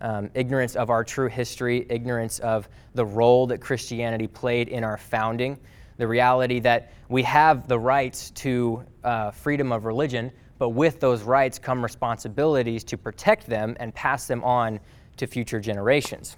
Um, 0.00 0.28
ignorance 0.34 0.74
of 0.74 0.90
our 0.90 1.04
true 1.04 1.28
history, 1.28 1.86
ignorance 1.90 2.40
of 2.40 2.68
the 2.94 3.06
role 3.06 3.46
that 3.46 3.60
Christianity 3.60 4.26
played 4.26 4.66
in 4.66 4.82
our 4.82 4.96
founding, 4.96 5.56
the 5.98 6.08
reality 6.08 6.58
that 6.60 6.90
we 7.08 7.22
have 7.22 7.68
the 7.68 7.78
rights 7.78 8.30
to 8.32 8.82
uh, 9.04 9.30
freedom 9.30 9.70
of 9.70 9.84
religion, 9.84 10.32
but 10.58 10.70
with 10.70 11.00
those 11.00 11.22
rights 11.22 11.58
come 11.58 11.82
responsibilities 11.82 12.84
to 12.84 12.98
protect 12.98 13.46
them 13.46 13.76
and 13.80 13.94
pass 13.94 14.26
them 14.26 14.42
on 14.44 14.80
to 15.16 15.26
future 15.26 15.60
generations. 15.60 16.36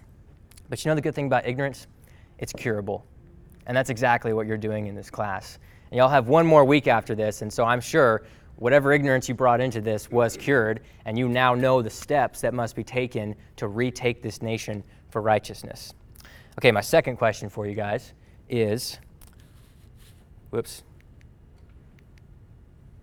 But 0.69 0.85
you 0.85 0.91
know 0.91 0.95
the 0.95 1.01
good 1.01 1.15
thing 1.15 1.27
about 1.27 1.47
ignorance? 1.47 1.87
It's 2.39 2.53
curable. 2.53 3.05
And 3.67 3.77
that's 3.77 3.91
exactly 3.91 4.33
what 4.33 4.47
you're 4.47 4.57
doing 4.57 4.87
in 4.87 4.95
this 4.95 5.11
class. 5.11 5.59
And 5.91 5.99
y'all 5.99 6.09
have 6.09 6.29
one 6.29 6.47
more 6.47 6.65
week 6.65 6.87
after 6.87 7.15
this, 7.15 7.43
and 7.43 7.53
so 7.53 7.65
I'm 7.65 7.81
sure 7.81 8.23
whatever 8.57 8.93
ignorance 8.93 9.29
you 9.29 9.35
brought 9.35 9.61
into 9.61 9.81
this 9.81 10.11
was 10.11 10.37
cured, 10.37 10.81
and 11.07 11.19
you 11.19 11.29
now 11.29 11.55
know 11.55 11.83
the 11.83 11.91
steps 11.91 12.41
that 12.43 12.55
must 12.55 12.77
be 12.77 12.85
taken 12.85 13.35
to 13.57 13.69
retake 13.69 14.23
this 14.23 14.43
nation 14.43 14.85
for 15.09 15.23
righteousness. 15.23 15.95
Okay, 16.59 16.71
my 16.71 16.81
second 16.81 17.17
question 17.17 17.49
for 17.49 17.67
you 17.67 17.75
guys 17.75 18.13
is 18.49 18.99
whoops. 20.51 20.83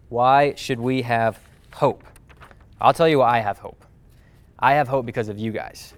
Why 0.10 0.56
should 0.56 0.80
we 0.80 1.02
have 1.02 1.40
hope? 1.74 2.04
I'll 2.80 2.94
tell 2.94 3.08
you 3.08 3.20
why 3.20 3.38
I 3.38 3.40
have 3.40 3.58
hope. 3.58 3.84
I 4.60 4.74
have 4.74 4.88
hope 4.88 5.06
because 5.06 5.28
of 5.28 5.38
you 5.38 5.52
guys. 5.52 5.94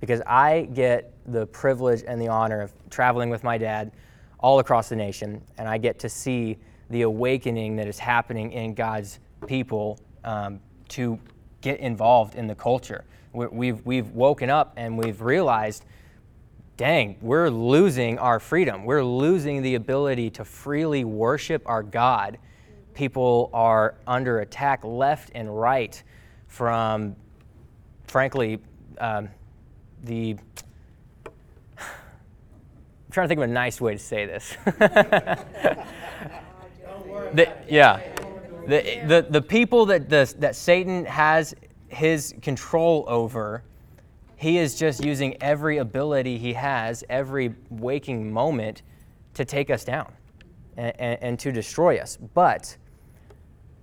Because 0.00 0.20
I 0.26 0.68
get 0.74 1.12
the 1.26 1.46
privilege 1.46 2.04
and 2.06 2.20
the 2.20 2.28
honor 2.28 2.60
of 2.60 2.72
traveling 2.90 3.30
with 3.30 3.42
my 3.42 3.58
dad 3.58 3.92
all 4.38 4.60
across 4.60 4.88
the 4.88 4.96
nation, 4.96 5.42
and 5.58 5.68
I 5.68 5.78
get 5.78 5.98
to 6.00 6.08
see 6.08 6.58
the 6.90 7.02
awakening 7.02 7.76
that 7.76 7.88
is 7.88 7.98
happening 7.98 8.52
in 8.52 8.74
God's 8.74 9.18
people 9.46 9.98
um, 10.24 10.60
to 10.90 11.18
get 11.60 11.80
involved 11.80 12.36
in 12.36 12.46
the 12.46 12.54
culture. 12.54 13.04
we 13.32 13.46
we've, 13.48 13.84
we've 13.84 14.10
woken 14.10 14.48
up 14.48 14.72
and 14.76 14.96
we've 14.96 15.20
realized 15.20 15.84
dang, 16.76 17.16
we're 17.20 17.50
losing 17.50 18.20
our 18.20 18.38
freedom. 18.38 18.84
We're 18.84 19.02
losing 19.02 19.62
the 19.62 19.74
ability 19.74 20.30
to 20.30 20.44
freely 20.44 21.04
worship 21.04 21.60
our 21.66 21.82
God. 21.82 22.38
People 22.98 23.48
are 23.52 23.94
under 24.08 24.40
attack 24.40 24.84
left 24.84 25.30
and 25.32 25.56
right 25.56 26.02
from, 26.48 27.14
frankly, 28.08 28.58
um, 28.98 29.28
the. 30.02 30.34
I'm 31.24 31.32
trying 33.12 33.26
to 33.26 33.28
think 33.28 33.38
of 33.38 33.44
a 33.44 33.52
nice 33.52 33.80
way 33.80 33.92
to 33.92 34.00
say 34.00 34.26
this. 34.26 34.56
the, 37.34 37.52
yeah. 37.68 38.00
The, 38.66 39.00
the, 39.06 39.26
the 39.30 39.42
people 39.42 39.86
that, 39.86 40.08
the, 40.08 40.34
that 40.40 40.56
Satan 40.56 41.04
has 41.04 41.54
his 41.86 42.34
control 42.42 43.04
over 43.06 43.62
he 44.34 44.58
is 44.58 44.76
just 44.76 45.04
using 45.04 45.40
every 45.40 45.78
ability 45.78 46.36
he 46.36 46.52
has, 46.54 47.04
every 47.08 47.54
waking 47.70 48.32
moment, 48.32 48.82
to 49.34 49.44
take 49.44 49.70
us 49.70 49.84
down 49.84 50.12
and, 50.76 50.92
and, 50.98 51.18
and 51.22 51.38
to 51.38 51.52
destroy 51.52 51.98
us. 51.98 52.18
But 52.34 52.76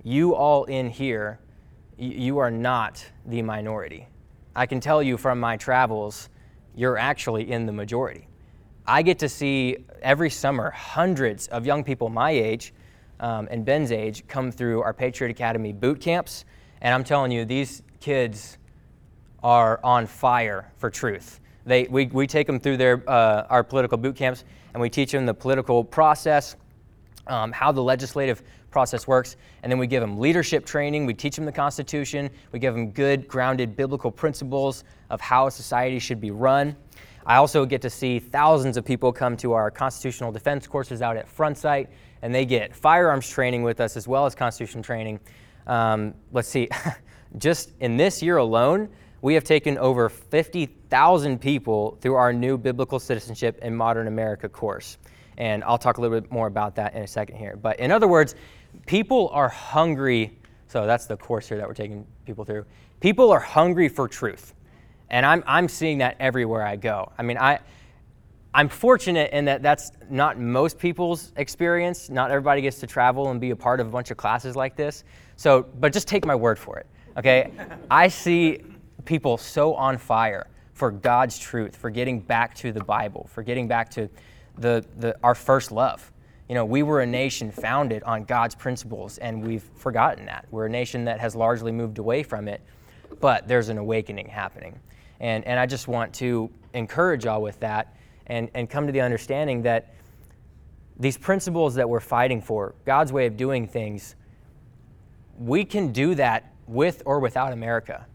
you 0.06 0.36
all 0.36 0.66
in 0.66 0.88
here, 0.88 1.40
you 1.98 2.38
are 2.38 2.52
not 2.52 3.04
the 3.26 3.42
minority. 3.42 4.08
I 4.56 4.68
can 4.68 4.80
tell 4.80 5.02
you 5.02 5.18
from 5.18 5.40
my 5.40 5.58
travels, 5.58 6.30
you're 6.76 6.98
actually 6.98 7.52
in 7.52 7.66
the 7.66 7.72
majority. 7.72 8.28
I 8.86 9.02
get 9.02 9.18
to 9.20 9.28
see 9.28 9.78
every 10.04 10.30
summer 10.30 10.70
hundreds 10.70 11.48
of 11.48 11.66
young 11.66 11.84
people 11.84 12.10
my 12.10 12.30
age 12.30 12.72
um, 13.20 13.48
and 13.50 13.66
Ben's 13.66 13.92
age 13.92 14.28
come 14.28 14.52
through 14.52 14.84
our 14.84 14.94
Patriot 14.94 15.32
Academy 15.32 15.74
boot 15.74 16.00
camps. 16.00 16.46
And 16.82 16.94
I'm 16.94 17.04
telling 17.04 17.32
you, 17.32 17.44
these 17.44 17.82
kids 18.00 18.60
are 19.42 19.80
on 19.84 20.06
fire 20.06 20.72
for 20.78 20.92
truth. 20.92 21.40
They, 21.66 21.86
we, 21.86 22.06
we 22.06 22.28
take 22.28 22.46
them 22.46 22.60
through 22.60 22.78
their, 22.78 23.04
uh, 23.10 23.48
our 23.50 23.64
political 23.64 23.98
boot 23.98 24.16
camps 24.16 24.44
and 24.76 24.82
we 24.82 24.90
teach 24.92 25.12
them 25.12 25.26
the 25.26 25.34
political 25.34 25.84
process, 25.84 26.58
um, 27.26 27.52
how 27.52 27.72
the 27.72 27.82
legislative 27.82 28.44
process 28.76 29.08
works, 29.08 29.38
and 29.64 29.72
then 29.72 29.80
we 29.80 29.88
give 29.88 30.02
them 30.02 30.20
leadership 30.20 30.66
training. 30.66 31.06
We 31.06 31.14
teach 31.14 31.38
them 31.38 31.46
the 31.46 31.52
Constitution. 31.54 32.30
We 32.52 32.60
give 32.60 32.74
them 32.74 32.92
good, 32.92 33.26
grounded 33.26 33.78
biblical 33.78 34.12
principles 34.12 34.84
of 35.10 35.22
how 35.22 35.48
a 35.48 35.52
society 35.52 35.98
should 35.98 36.20
be 36.20 36.30
run. 36.30 36.76
I 37.26 37.38
also 37.38 37.66
get 37.66 37.82
to 37.84 37.90
see 37.90 38.20
thousands 38.20 38.76
of 38.76 38.84
people 38.84 39.14
come 39.14 39.38
to 39.38 39.54
our 39.54 39.72
constitutional 39.72 40.34
defense 40.34 40.68
courses 40.68 41.02
out 41.02 41.16
at 41.16 41.26
Front 41.26 41.58
Sight, 41.58 41.90
and 42.22 42.36
they 42.36 42.46
get 42.46 42.76
firearms 42.76 43.30
training 43.30 43.64
with 43.64 43.80
us 43.80 43.96
as 43.96 44.10
well 44.10 44.26
as 44.26 44.36
constitution 44.36 44.82
training. 44.82 45.22
Um, 45.68 46.14
let's 46.34 46.50
see, 46.50 46.68
just 47.38 47.72
in 47.80 47.96
this 47.96 48.22
year 48.22 48.36
alone, 48.36 48.90
we 49.22 49.36
have 49.36 49.46
taken 49.46 49.78
over 49.78 50.10
50,000 50.10 51.40
people 51.40 51.98
through 52.02 52.16
our 52.16 52.34
new 52.34 52.58
Biblical 52.58 53.00
Citizenship 53.00 53.58
in 53.62 53.74
Modern 53.74 54.08
America 54.08 54.50
course. 54.50 54.98
And 55.38 55.64
I'll 55.64 55.78
talk 55.78 55.98
a 55.98 56.02
little 56.02 56.20
bit 56.20 56.32
more 56.32 56.48
about 56.48 56.76
that 56.76 56.94
in 56.94 57.04
a 57.04 57.08
second 57.08 57.38
here. 57.38 57.58
But 57.62 57.80
in 57.80 57.92
other 57.92 58.08
words, 58.08 58.36
people 58.86 59.30
are 59.34 59.50
hungry. 59.50 60.38
So 60.68 60.86
that's 60.86 61.06
the 61.06 61.18
course 61.18 61.48
here 61.48 61.58
that 61.58 61.68
we're 61.68 61.74
taking 61.74 62.06
people 62.26 62.46
through. 62.46 62.66
People 63.00 63.32
are 63.32 63.40
hungry 63.40 63.90
for 63.90 64.08
truth. 64.08 64.54
And 65.10 65.26
I'm, 65.26 65.44
I'm 65.46 65.68
seeing 65.68 66.00
that 66.00 66.16
everywhere 66.20 66.66
I 66.66 66.76
go. 66.76 67.12
I 67.18 67.24
mean, 67.24 67.38
I, 67.38 67.60
I'm 68.54 68.70
fortunate 68.70 69.32
in 69.32 69.46
that 69.46 69.62
that's 69.62 69.92
not 70.10 70.40
most 70.40 70.80
people's 70.80 71.34
experience. 71.36 72.10
Not 72.10 72.32
everybody 72.32 72.62
gets 72.62 72.80
to 72.80 72.88
travel 72.88 73.30
and 73.30 73.40
be 73.40 73.52
a 73.52 73.56
part 73.56 73.80
of 73.80 73.88
a 73.88 73.90
bunch 73.92 74.12
of 74.12 74.18
classes 74.18 74.56
like 74.56 74.76
this. 74.76 75.04
So, 75.36 75.68
but 75.80 75.94
just 75.94 76.08
take 76.08 76.26
my 76.26 76.36
word 76.36 76.58
for 76.58 76.80
it. 76.80 76.88
Okay? 77.18 77.52
I 77.92 78.08
see 78.08 78.64
people 79.04 79.38
so 79.38 79.76
on 79.76 79.98
fire 79.98 80.48
for 80.74 80.92
God's 80.92 81.38
truth, 81.38 81.76
for 81.76 81.90
getting 81.90 82.20
back 82.20 82.56
to 82.56 82.72
the 82.72 82.84
Bible, 82.84 83.30
for 83.32 83.44
getting 83.44 83.68
back 83.68 83.90
to 83.92 84.10
the, 84.58 84.86
the, 84.98 85.16
our 85.24 85.36
first 85.36 85.72
love. 85.72 86.12
You 86.48 86.56
know, 86.56 86.66
we 86.66 86.84
were 86.84 87.02
a 87.02 87.06
nation 87.06 87.52
founded 87.52 88.04
on 88.04 88.24
God's 88.24 88.54
principles, 88.54 89.18
and 89.18 89.46
we've 89.46 89.64
forgotten 89.76 90.26
that. 90.28 90.46
We're 90.52 90.68
a 90.68 90.70
nation 90.70 91.06
that 91.06 91.20
has 91.20 91.36
largely 91.36 91.72
moved 91.72 91.98
away 91.98 92.22
from 92.22 92.48
it, 92.48 92.62
but 93.20 93.48
there's 93.48 93.70
an 93.70 93.80
awakening 93.80 94.28
happening. 94.28 94.80
And, 95.20 95.44
and 95.46 95.60
I 95.60 95.66
just 95.66 95.88
want 95.88 96.14
to 96.16 96.52
encourage 96.74 97.26
y'all 97.26 97.42
with 97.42 97.60
that 97.62 97.96
and, 98.28 98.50
and 98.54 98.70
come 98.70 98.86
to 98.86 98.92
the 98.92 99.02
understanding 99.02 99.64
that 99.64 99.96
these 100.98 101.18
principles 101.18 101.76
that 101.76 101.90
we're 101.90 102.00
fighting 102.00 102.42
for, 102.42 102.76
God's 102.86 103.12
way 103.12 103.26
of 103.26 103.38
doing 103.38 103.68
things, 103.68 104.16
we 105.38 105.66
can 105.66 105.92
do 105.92 106.16
that 106.16 106.54
with 106.68 107.02
or 107.06 107.20
without 107.20 107.54
America. 107.54 108.06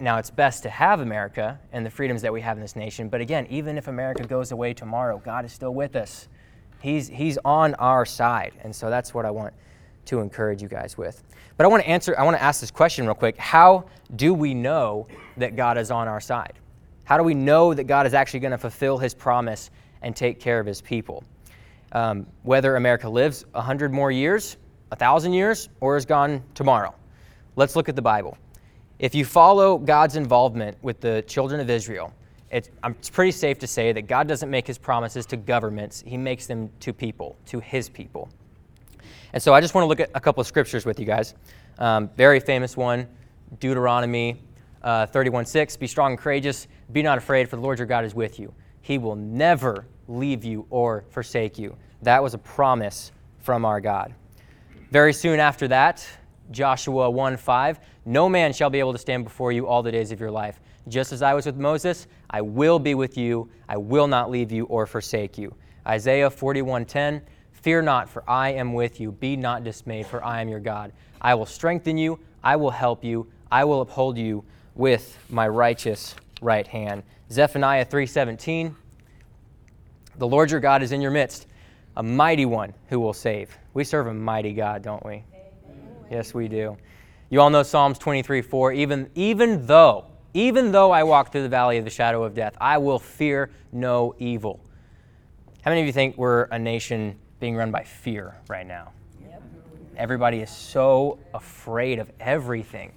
Now, 0.00 0.18
it's 0.18 0.30
best 0.30 0.64
to 0.64 0.70
have 0.70 1.00
America 1.00 1.58
and 1.72 1.86
the 1.86 1.90
freedoms 1.90 2.22
that 2.22 2.32
we 2.32 2.40
have 2.40 2.56
in 2.56 2.60
this 2.60 2.74
nation, 2.74 3.08
but 3.08 3.20
again, 3.20 3.46
even 3.48 3.78
if 3.78 3.86
America 3.86 4.24
goes 4.24 4.50
away 4.50 4.74
tomorrow, 4.74 5.22
God 5.24 5.44
is 5.44 5.52
still 5.52 5.72
with 5.72 5.94
us. 5.94 6.28
He's, 6.84 7.08
he's 7.08 7.38
on 7.46 7.72
our 7.76 8.04
side. 8.04 8.52
And 8.60 8.76
so 8.76 8.90
that's 8.90 9.14
what 9.14 9.24
I 9.24 9.30
want 9.30 9.54
to 10.04 10.20
encourage 10.20 10.60
you 10.60 10.68
guys 10.68 10.98
with. 10.98 11.22
But 11.56 11.64
I 11.64 11.68
want 11.70 11.82
to 11.82 11.88
answer, 11.88 12.14
I 12.18 12.24
want 12.24 12.36
to 12.36 12.42
ask 12.42 12.60
this 12.60 12.70
question 12.70 13.06
real 13.06 13.14
quick. 13.14 13.38
How 13.38 13.86
do 14.16 14.34
we 14.34 14.52
know 14.52 15.06
that 15.38 15.56
God 15.56 15.78
is 15.78 15.90
on 15.90 16.08
our 16.08 16.20
side? 16.20 16.52
How 17.04 17.16
do 17.16 17.22
we 17.22 17.32
know 17.32 17.72
that 17.72 17.84
God 17.84 18.06
is 18.06 18.12
actually 18.12 18.40
going 18.40 18.50
to 18.50 18.58
fulfill 18.58 18.98
his 18.98 19.14
promise 19.14 19.70
and 20.02 20.14
take 20.14 20.40
care 20.40 20.60
of 20.60 20.66
his 20.66 20.82
people? 20.82 21.24
Um, 21.92 22.26
whether 22.42 22.76
America 22.76 23.08
lives 23.08 23.46
100 23.52 23.90
more 23.90 24.10
years, 24.10 24.58
1,000 24.88 25.32
years, 25.32 25.70
or 25.80 25.96
is 25.96 26.04
gone 26.04 26.42
tomorrow. 26.52 26.94
Let's 27.56 27.76
look 27.76 27.88
at 27.88 27.96
the 27.96 28.02
Bible. 28.02 28.36
If 28.98 29.14
you 29.14 29.24
follow 29.24 29.78
God's 29.78 30.16
involvement 30.16 30.76
with 30.82 31.00
the 31.00 31.22
children 31.22 31.62
of 31.62 31.70
Israel, 31.70 32.12
it's, 32.50 32.70
it's 32.84 33.10
pretty 33.10 33.32
safe 33.32 33.58
to 33.60 33.66
say 33.66 33.92
that 33.92 34.02
God 34.02 34.28
doesn't 34.28 34.50
make 34.50 34.66
his 34.66 34.78
promises 34.78 35.26
to 35.26 35.36
governments, 35.36 36.02
he 36.06 36.16
makes 36.16 36.46
them 36.46 36.70
to 36.80 36.92
people, 36.92 37.36
to 37.46 37.60
his 37.60 37.88
people. 37.88 38.28
And 39.32 39.42
so 39.42 39.52
I 39.52 39.60
just 39.60 39.74
want 39.74 39.84
to 39.84 39.88
look 39.88 40.00
at 40.00 40.10
a 40.14 40.20
couple 40.20 40.40
of 40.40 40.46
scriptures 40.46 40.86
with 40.86 41.00
you 41.00 41.06
guys. 41.06 41.34
Um, 41.78 42.08
very 42.16 42.38
famous 42.38 42.76
one, 42.76 43.08
Deuteronomy 43.58 44.40
uh, 44.84 45.06
31 45.06 45.46
6. 45.46 45.76
Be 45.76 45.86
strong 45.86 46.12
and 46.12 46.18
courageous. 46.18 46.68
Be 46.92 47.02
not 47.02 47.18
afraid, 47.18 47.48
for 47.48 47.56
the 47.56 47.62
Lord 47.62 47.78
your 47.78 47.86
God 47.86 48.04
is 48.04 48.14
with 48.14 48.38
you. 48.38 48.54
He 48.82 48.98
will 48.98 49.16
never 49.16 49.86
leave 50.06 50.44
you 50.44 50.66
or 50.70 51.04
forsake 51.10 51.58
you. 51.58 51.76
That 52.02 52.22
was 52.22 52.34
a 52.34 52.38
promise 52.38 53.10
from 53.40 53.64
our 53.64 53.80
God. 53.80 54.14
Very 54.90 55.12
soon 55.12 55.40
after 55.40 55.66
that, 55.68 56.06
Joshua 56.50 57.10
1 57.10 57.36
5. 57.36 57.80
No 58.06 58.28
man 58.28 58.52
shall 58.52 58.70
be 58.70 58.78
able 58.78 58.92
to 58.92 58.98
stand 58.98 59.24
before 59.24 59.52
you 59.52 59.66
all 59.66 59.82
the 59.82 59.92
days 59.92 60.12
of 60.12 60.20
your 60.20 60.30
life. 60.30 60.60
Just 60.88 61.12
as 61.12 61.22
I 61.22 61.34
was 61.34 61.46
with 61.46 61.56
Moses, 61.56 62.06
I 62.30 62.42
will 62.42 62.78
be 62.78 62.94
with 62.94 63.16
you. 63.16 63.48
I 63.68 63.76
will 63.76 64.06
not 64.06 64.30
leave 64.30 64.52
you 64.52 64.64
or 64.66 64.86
forsake 64.86 65.38
you. 65.38 65.54
Isaiah 65.86 66.30
41:10 66.30 67.22
Fear 67.64 67.80
not, 67.80 68.10
for 68.10 68.28
I 68.28 68.50
am 68.50 68.74
with 68.74 69.00
you. 69.00 69.10
Be 69.10 69.36
not 69.36 69.64
dismayed, 69.64 70.06
for 70.06 70.22
I 70.22 70.42
am 70.42 70.50
your 70.50 70.60
God. 70.60 70.92
I 71.18 71.34
will 71.34 71.46
strengthen 71.46 71.96
you. 71.96 72.18
I 72.42 72.56
will 72.56 72.70
help 72.70 73.02
you. 73.02 73.26
I 73.50 73.64
will 73.64 73.80
uphold 73.80 74.18
you 74.18 74.44
with 74.74 75.18
my 75.30 75.48
righteous 75.48 76.14
right 76.42 76.66
hand. 76.66 77.04
Zephaniah 77.30 77.86
3:17 77.86 78.74
The 80.18 80.26
Lord 80.26 80.50
your 80.50 80.60
God 80.60 80.82
is 80.82 80.92
in 80.92 81.00
your 81.00 81.10
midst, 81.10 81.46
a 81.96 82.02
mighty 82.02 82.44
one 82.44 82.74
who 82.88 83.00
will 83.00 83.14
save. 83.14 83.56
We 83.72 83.82
serve 83.82 84.08
a 84.08 84.14
mighty 84.14 84.52
God, 84.52 84.82
don't 84.82 85.04
we? 85.04 85.24
Yes, 86.10 86.34
we 86.34 86.48
do. 86.48 86.76
You 87.30 87.40
all 87.40 87.50
know 87.50 87.62
Psalms 87.62 87.98
23 87.98 88.42
4. 88.42 88.72
Even, 88.72 89.10
even 89.14 89.66
though, 89.66 90.06
even 90.34 90.72
though 90.72 90.90
I 90.90 91.02
walk 91.02 91.32
through 91.32 91.42
the 91.42 91.48
valley 91.48 91.78
of 91.78 91.84
the 91.84 91.90
shadow 91.90 92.22
of 92.22 92.34
death, 92.34 92.56
I 92.60 92.78
will 92.78 92.98
fear 92.98 93.50
no 93.72 94.14
evil. 94.18 94.60
How 95.62 95.70
many 95.70 95.80
of 95.80 95.86
you 95.86 95.92
think 95.92 96.16
we're 96.16 96.42
a 96.44 96.58
nation 96.58 97.18
being 97.40 97.56
run 97.56 97.70
by 97.70 97.82
fear 97.82 98.36
right 98.48 98.66
now? 98.66 98.92
Yep. 99.20 99.42
Everybody 99.96 100.40
is 100.40 100.50
so 100.50 101.18
afraid 101.32 101.98
of 101.98 102.10
everything. 102.20 102.92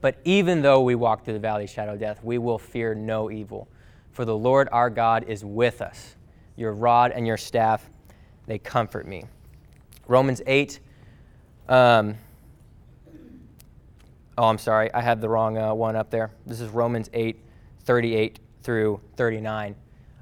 But 0.00 0.18
even 0.24 0.62
though 0.62 0.82
we 0.82 0.94
walk 0.94 1.24
through 1.24 1.34
the 1.34 1.40
valley 1.40 1.64
of 1.64 1.70
shadow 1.70 1.94
of 1.94 2.00
death, 2.00 2.22
we 2.22 2.38
will 2.38 2.58
fear 2.58 2.94
no 2.94 3.30
evil. 3.30 3.68
For 4.12 4.24
the 4.24 4.36
Lord 4.36 4.68
our 4.72 4.90
God 4.90 5.24
is 5.28 5.44
with 5.44 5.80
us. 5.80 6.16
Your 6.56 6.72
rod 6.72 7.12
and 7.12 7.26
your 7.26 7.36
staff, 7.36 7.88
they 8.46 8.58
comfort 8.58 9.06
me. 9.06 9.24
Romans 10.06 10.42
8. 10.46 10.80
Um, 11.68 12.16
oh, 14.38 14.44
I'm 14.44 14.58
sorry. 14.58 14.92
I 14.92 15.00
have 15.00 15.20
the 15.20 15.28
wrong 15.28 15.58
uh, 15.58 15.74
one 15.74 15.96
up 15.96 16.10
there. 16.10 16.30
This 16.46 16.60
is 16.60 16.68
Romans 16.70 17.10
8, 17.12 17.38
38 17.84 18.38
through 18.62 19.00
39. 19.16 19.74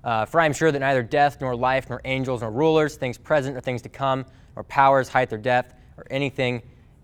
Uh, 0.02 0.24
For 0.24 0.40
I 0.40 0.46
am 0.46 0.52
sure 0.52 0.72
that 0.72 0.78
neither 0.78 1.02
death, 1.02 1.38
nor 1.40 1.54
life, 1.54 1.90
nor 1.90 2.00
angels, 2.04 2.40
nor 2.40 2.50
rulers, 2.50 2.96
things 2.96 3.18
present 3.18 3.56
or 3.56 3.60
things 3.60 3.82
to 3.82 3.88
come, 3.88 4.24
nor 4.56 4.64
powers, 4.64 5.08
height 5.08 5.32
or 5.32 5.38
depth, 5.38 5.74
or 5.96 6.06
anything 6.10 6.62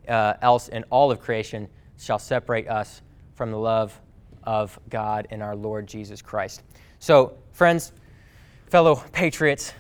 uh, 0.08 0.34
else 0.40 0.68
in 0.68 0.84
all 0.84 1.10
of 1.10 1.20
creation 1.20 1.68
shall 1.98 2.18
separate 2.18 2.68
us 2.68 3.02
from 3.34 3.50
the 3.50 3.58
love 3.58 3.98
of 4.44 4.78
God 4.88 5.26
and 5.30 5.42
our 5.42 5.56
Lord 5.56 5.86
Jesus 5.86 6.22
Christ. 6.22 6.62
So, 6.98 7.36
friends, 7.52 7.92
fellow 8.68 8.96
patriots, 9.12 9.72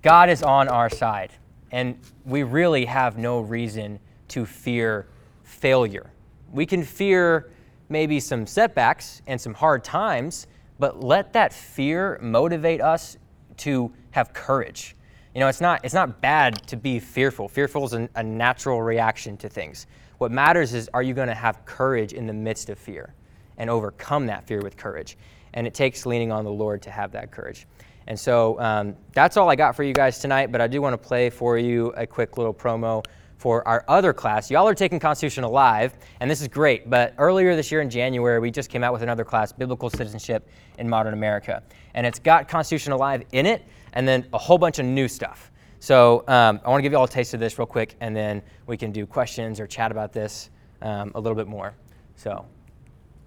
God 0.00 0.30
is 0.30 0.42
on 0.42 0.68
our 0.68 0.88
side, 0.88 1.32
and 1.70 1.98
we 2.24 2.42
really 2.42 2.86
have 2.86 3.18
no 3.18 3.40
reason 3.40 3.98
to 4.28 4.46
fear 4.46 5.06
failure. 5.42 6.11
We 6.52 6.66
can 6.66 6.82
fear 6.82 7.50
maybe 7.88 8.20
some 8.20 8.46
setbacks 8.46 9.22
and 9.26 9.40
some 9.40 9.54
hard 9.54 9.82
times, 9.82 10.46
but 10.78 11.02
let 11.02 11.32
that 11.32 11.52
fear 11.52 12.18
motivate 12.20 12.80
us 12.80 13.16
to 13.58 13.92
have 14.10 14.32
courage. 14.32 14.94
You 15.34 15.40
know, 15.40 15.48
it's 15.48 15.60
not, 15.60 15.80
it's 15.82 15.94
not 15.94 16.20
bad 16.20 16.66
to 16.68 16.76
be 16.76 16.98
fearful. 16.98 17.48
Fearful 17.48 17.84
is 17.86 17.94
a, 17.94 18.08
a 18.16 18.22
natural 18.22 18.82
reaction 18.82 19.36
to 19.38 19.48
things. 19.48 19.86
What 20.18 20.30
matters 20.30 20.74
is 20.74 20.90
are 20.92 21.02
you 21.02 21.14
going 21.14 21.28
to 21.28 21.34
have 21.34 21.64
courage 21.64 22.12
in 22.12 22.26
the 22.26 22.32
midst 22.32 22.68
of 22.68 22.78
fear 22.78 23.14
and 23.56 23.70
overcome 23.70 24.26
that 24.26 24.46
fear 24.46 24.60
with 24.60 24.76
courage? 24.76 25.16
And 25.54 25.66
it 25.66 25.74
takes 25.74 26.04
leaning 26.04 26.30
on 26.30 26.44
the 26.44 26.52
Lord 26.52 26.82
to 26.82 26.90
have 26.90 27.12
that 27.12 27.30
courage. 27.30 27.66
And 28.06 28.18
so 28.18 28.60
um, 28.60 28.96
that's 29.12 29.36
all 29.36 29.48
I 29.48 29.56
got 29.56 29.74
for 29.74 29.84
you 29.84 29.94
guys 29.94 30.18
tonight, 30.18 30.52
but 30.52 30.60
I 30.60 30.66
do 30.66 30.82
want 30.82 30.92
to 30.92 30.98
play 30.98 31.30
for 31.30 31.56
you 31.56 31.88
a 31.96 32.06
quick 32.06 32.36
little 32.36 32.54
promo 32.54 33.04
for 33.42 33.66
our 33.66 33.84
other 33.88 34.12
class. 34.12 34.52
Y'all 34.52 34.68
are 34.68 34.74
taking 34.74 35.00
Constitution 35.00 35.42
Alive, 35.42 35.94
and 36.20 36.30
this 36.30 36.40
is 36.40 36.46
great, 36.46 36.88
but 36.88 37.12
earlier 37.18 37.56
this 37.56 37.72
year 37.72 37.80
in 37.80 37.90
January, 37.90 38.38
we 38.38 38.52
just 38.52 38.70
came 38.70 38.84
out 38.84 38.92
with 38.92 39.02
another 39.02 39.24
class, 39.24 39.50
Biblical 39.50 39.90
Citizenship 39.90 40.48
in 40.78 40.88
Modern 40.88 41.12
America. 41.12 41.60
And 41.94 42.06
it's 42.06 42.20
got 42.20 42.46
Constitution 42.46 42.92
Alive 42.92 43.24
in 43.32 43.46
it, 43.46 43.64
and 43.94 44.06
then 44.06 44.28
a 44.32 44.38
whole 44.38 44.58
bunch 44.58 44.78
of 44.78 44.86
new 44.86 45.08
stuff. 45.08 45.50
So 45.80 46.22
um, 46.28 46.60
I 46.64 46.68
want 46.70 46.78
to 46.78 46.82
give 46.82 46.92
you 46.92 46.98
all 46.98 47.06
a 47.06 47.08
taste 47.08 47.34
of 47.34 47.40
this 47.40 47.58
real 47.58 47.66
quick, 47.66 47.96
and 48.00 48.14
then 48.14 48.42
we 48.68 48.76
can 48.76 48.92
do 48.92 49.06
questions 49.06 49.58
or 49.58 49.66
chat 49.66 49.90
about 49.90 50.12
this 50.12 50.50
um, 50.80 51.10
a 51.16 51.20
little 51.20 51.34
bit 51.34 51.48
more. 51.48 51.74
So 52.14 52.46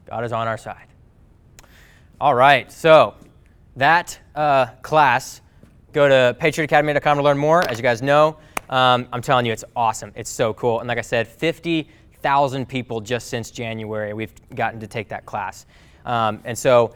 God 0.10 0.24
is 0.24 0.32
on 0.32 0.48
our 0.48 0.58
side. 0.58 0.88
All 2.22 2.36
right, 2.36 2.72
so 2.72 3.16
that 3.76 4.18
uh, 4.34 4.68
class, 4.82 5.42
go 5.92 6.08
to 6.08 6.38
patriotacademy.com 6.40 7.18
to 7.18 7.24
learn 7.24 7.38
more. 7.38 7.68
As 7.70 7.78
you 7.78 7.84
guys 7.84 8.02
know, 8.02 8.38
um, 8.70 9.08
I'm 9.12 9.22
telling 9.22 9.46
you, 9.46 9.54
it's 9.54 9.64
awesome. 9.76 10.12
It's 10.16 10.30
so 10.30 10.54
cool. 10.54 10.80
And 10.80 10.88
like 10.88 10.98
I 10.98 11.02
said, 11.02 11.28
50,000 11.28 12.68
people 12.68 13.02
just 13.02 13.28
since 13.28 13.52
January 13.52 14.14
we've 14.14 14.34
gotten 14.56 14.80
to 14.80 14.88
take 14.88 15.10
that 15.10 15.26
class. 15.26 15.66
Um, 16.06 16.42
and 16.46 16.58
so 16.58 16.94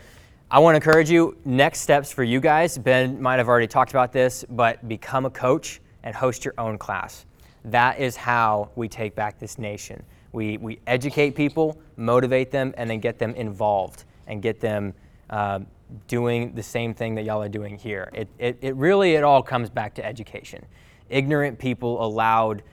I 0.51 0.59
want 0.59 0.73
to 0.73 0.77
encourage 0.77 1.09
you, 1.09 1.37
next 1.45 1.81
steps 1.81 2.11
for 2.11 2.23
you 2.23 2.39
guys. 2.39 2.77
Ben 2.77 3.21
might 3.21 3.37
have 3.37 3.47
already 3.47 3.67
talked 3.67 3.91
about 3.91 4.11
this, 4.11 4.43
but 4.49 4.87
become 4.87 5.25
a 5.25 5.29
coach 5.29 5.79
and 6.03 6.15
host 6.15 6.43
your 6.43 6.55
own 6.57 6.77
class. 6.77 7.25
That 7.65 7.99
is 7.99 8.15
how 8.15 8.71
we 8.75 8.87
take 8.87 9.15
back 9.15 9.37
this 9.37 9.59
nation. 9.59 10.01
We, 10.31 10.57
we 10.57 10.79
educate 10.87 11.35
people, 11.35 11.79
motivate 11.97 12.51
them, 12.51 12.73
and 12.77 12.89
then 12.89 12.99
get 12.99 13.19
them 13.19 13.35
involved 13.35 14.05
and 14.27 14.41
get 14.41 14.59
them 14.59 14.93
uh, 15.29 15.59
doing 16.07 16.53
the 16.53 16.63
same 16.63 16.93
thing 16.93 17.15
that 17.15 17.25
y'all 17.25 17.41
are 17.41 17.49
doing 17.49 17.77
here. 17.77 18.09
It, 18.13 18.27
it, 18.37 18.57
it 18.61 18.75
really, 18.75 19.13
it 19.13 19.23
all 19.23 19.41
comes 19.41 19.69
back 19.69 19.93
to 19.95 20.05
education. 20.05 20.65
Ignorant 21.09 21.59
people 21.59 22.03
allowed 22.03 22.63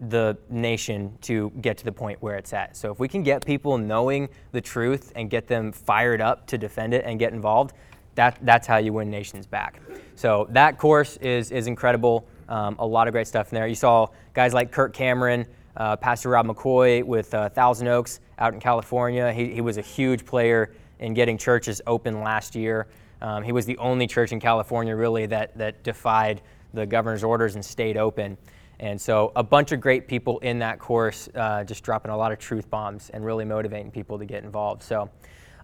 the 0.00 0.36
nation 0.48 1.16
to 1.22 1.50
get 1.60 1.76
to 1.78 1.84
the 1.84 1.92
point 1.92 2.22
where 2.22 2.36
it's 2.36 2.52
at. 2.52 2.76
So 2.76 2.92
if 2.92 3.00
we 3.00 3.08
can 3.08 3.22
get 3.22 3.44
people 3.44 3.78
knowing 3.78 4.28
the 4.52 4.60
truth 4.60 5.12
and 5.16 5.28
get 5.28 5.48
them 5.48 5.72
fired 5.72 6.20
up 6.20 6.46
to 6.48 6.58
defend 6.58 6.94
it 6.94 7.04
and 7.04 7.18
get 7.18 7.32
involved, 7.32 7.74
that, 8.14 8.38
that's 8.42 8.66
how 8.66 8.78
you 8.78 8.92
win 8.92 9.10
nations 9.10 9.46
back. 9.46 9.80
So 10.14 10.46
that 10.50 10.78
course 10.78 11.16
is, 11.18 11.50
is 11.50 11.66
incredible. 11.66 12.26
Um, 12.48 12.76
a 12.78 12.86
lot 12.86 13.08
of 13.08 13.12
great 13.12 13.26
stuff 13.26 13.52
in 13.52 13.56
there. 13.56 13.66
You 13.66 13.74
saw 13.74 14.08
guys 14.34 14.54
like 14.54 14.72
Kirk 14.72 14.92
Cameron, 14.92 15.46
uh, 15.76 15.96
Pastor 15.96 16.30
Rob 16.30 16.46
McCoy 16.46 17.04
with 17.04 17.32
uh, 17.34 17.48
Thousand 17.48 17.88
Oaks 17.88 18.20
out 18.38 18.54
in 18.54 18.60
California. 18.60 19.32
He, 19.32 19.52
he 19.52 19.60
was 19.60 19.78
a 19.78 19.82
huge 19.82 20.24
player 20.24 20.72
in 20.98 21.14
getting 21.14 21.38
churches 21.38 21.80
open 21.86 22.22
last 22.22 22.54
year. 22.54 22.86
Um, 23.20 23.42
he 23.42 23.52
was 23.52 23.66
the 23.66 23.78
only 23.78 24.06
church 24.06 24.32
in 24.32 24.40
California 24.40 24.94
really 24.94 25.26
that, 25.26 25.56
that 25.58 25.82
defied 25.82 26.40
the 26.78 26.86
governor's 26.86 27.24
orders 27.24 27.54
and 27.54 27.64
stayed 27.64 27.96
open. 27.96 28.38
And 28.80 29.00
so, 29.00 29.32
a 29.34 29.42
bunch 29.42 29.72
of 29.72 29.80
great 29.80 30.06
people 30.06 30.38
in 30.38 30.60
that 30.60 30.78
course, 30.78 31.28
uh, 31.34 31.64
just 31.64 31.82
dropping 31.82 32.12
a 32.12 32.16
lot 32.16 32.30
of 32.30 32.38
truth 32.38 32.70
bombs 32.70 33.10
and 33.10 33.24
really 33.24 33.44
motivating 33.44 33.90
people 33.90 34.18
to 34.18 34.24
get 34.24 34.44
involved. 34.44 34.84
So, 34.84 35.10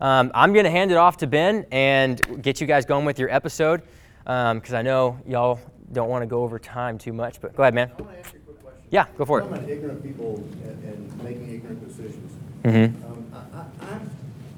um, 0.00 0.32
I'm 0.34 0.52
going 0.52 0.64
to 0.64 0.70
hand 0.70 0.90
it 0.90 0.96
off 0.96 1.18
to 1.18 1.28
Ben 1.28 1.64
and 1.70 2.42
get 2.42 2.60
you 2.60 2.66
guys 2.66 2.84
going 2.84 3.04
with 3.04 3.20
your 3.20 3.30
episode 3.30 3.82
because 4.24 4.70
um, 4.72 4.76
I 4.76 4.82
know 4.82 5.18
y'all 5.26 5.60
don't 5.92 6.08
want 6.08 6.22
to 6.22 6.26
go 6.26 6.42
over 6.42 6.58
time 6.58 6.98
too 6.98 7.12
much. 7.12 7.40
But 7.40 7.54
go 7.54 7.62
ahead, 7.62 7.74
man. 7.74 7.92
I 7.96 8.02
want 8.02 8.14
to 8.14 8.18
ask 8.18 8.34
you 8.34 8.40
a 8.40 8.42
quick 8.42 8.62
question. 8.62 8.82
Yeah, 8.90 9.06
go 9.16 9.24
for 9.24 9.40
it. 9.40 9.46
About 9.46 9.68
ignorant 9.68 10.02
people 10.02 10.36
and, 10.64 10.84
and 10.84 11.22
making 11.22 11.54
ignorant 11.54 11.86
decisions. 11.86 12.32
Mm-hmm. 12.64 13.04
Um, 13.06 13.26
I, 13.32 13.84
I, 13.84 13.94
I 13.94 14.00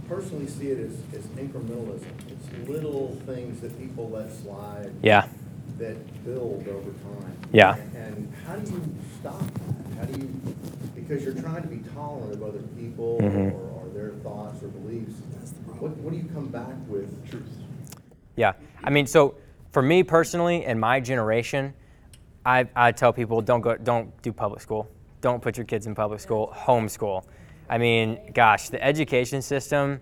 personally 0.08 0.46
see 0.46 0.68
it 0.68 0.78
as, 0.78 0.92
as 1.18 1.26
incrementalism. 1.26 2.06
It's 2.30 2.68
little 2.68 3.20
things 3.26 3.60
that 3.60 3.78
people 3.78 4.08
let 4.08 4.32
slide. 4.32 4.94
Yeah. 5.02 5.28
That 5.78 6.24
build 6.24 6.66
over 6.68 6.90
time. 6.90 7.36
Yeah. 7.52 7.76
And, 7.76 7.96
and 7.96 8.34
how 8.46 8.56
do 8.56 8.72
you 8.72 8.94
stop 9.20 9.38
that? 9.40 9.98
How 9.98 10.04
do 10.06 10.20
you, 10.20 10.28
because 10.94 11.22
you're 11.22 11.34
trying 11.34 11.62
to 11.62 11.68
be 11.68 11.78
tolerant 11.94 12.32
of 12.32 12.42
other 12.42 12.62
people 12.78 13.18
Mhm. 13.20 13.52
or, 13.52 13.82
or 13.82 13.88
their 13.92 14.10
thoughts 14.22 14.62
or 14.62 14.68
beliefs. 14.68 15.12
What, 15.78 15.96
what 15.98 16.12
do 16.12 16.16
you 16.16 16.28
come 16.32 16.46
back 16.48 16.74
with? 16.88 17.30
Truth. 17.30 17.46
Yeah. 18.36 18.54
I 18.84 18.90
mean, 18.90 19.06
so 19.06 19.34
for 19.72 19.82
me 19.82 20.02
personally, 20.02 20.64
in 20.64 20.78
my 20.78 21.00
generation, 21.00 21.74
I, 22.46 22.66
I 22.74 22.92
tell 22.92 23.12
people 23.12 23.42
don't 23.42 23.60
go, 23.60 23.76
don't 23.76 24.10
do 24.22 24.32
public 24.32 24.60
school. 24.62 24.88
Don't 25.20 25.42
put 25.42 25.56
your 25.58 25.66
kids 25.66 25.86
in 25.86 25.94
public 25.94 26.20
school. 26.20 26.54
Homeschool. 26.56 27.24
I 27.68 27.76
mean, 27.78 28.32
gosh, 28.32 28.68
the 28.70 28.82
education 28.82 29.42
system, 29.42 30.00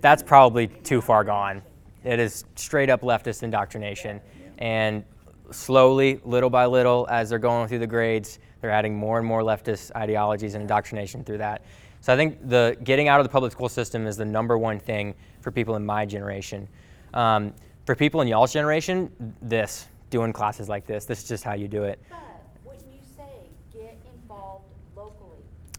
that's 0.00 0.22
probably 0.22 0.66
too 0.66 1.00
far 1.00 1.24
gone. 1.24 1.62
It 2.02 2.18
is 2.18 2.44
straight 2.56 2.90
up 2.90 3.00
leftist 3.02 3.42
indoctrination. 3.42 4.20
And 4.58 5.04
slowly, 5.50 6.20
little 6.24 6.50
by 6.50 6.66
little, 6.66 7.06
as 7.10 7.30
they're 7.30 7.38
going 7.38 7.68
through 7.68 7.80
the 7.80 7.86
grades, 7.86 8.38
they're 8.60 8.70
adding 8.70 8.94
more 8.96 9.18
and 9.18 9.26
more 9.26 9.42
leftist 9.42 9.94
ideologies 9.94 10.54
and 10.54 10.62
indoctrination 10.62 11.24
through 11.24 11.38
that. 11.38 11.62
So 12.00 12.12
I 12.12 12.16
think 12.16 12.48
the 12.48 12.76
getting 12.84 13.08
out 13.08 13.20
of 13.20 13.24
the 13.24 13.30
public 13.30 13.52
school 13.52 13.68
system 13.68 14.06
is 14.06 14.16
the 14.16 14.24
number 14.24 14.58
one 14.58 14.78
thing 14.78 15.14
for 15.40 15.50
people 15.50 15.76
in 15.76 15.84
my 15.86 16.04
generation. 16.04 16.68
Um, 17.14 17.54
for 17.86 17.94
people 17.94 18.20
in 18.20 18.28
y'all's 18.28 18.52
generation, 18.52 19.10
this, 19.42 19.86
doing 20.10 20.32
classes 20.32 20.68
like 20.68 20.86
this, 20.86 21.04
this 21.04 21.22
is 21.22 21.28
just 21.28 21.44
how 21.44 21.54
you 21.54 21.68
do 21.68 21.84
it. 21.84 21.98
But 22.08 22.18
when 22.64 22.76
you 22.90 23.00
say 23.16 23.24
get 23.72 23.98
involved 24.14 24.64
locally, 24.96 25.38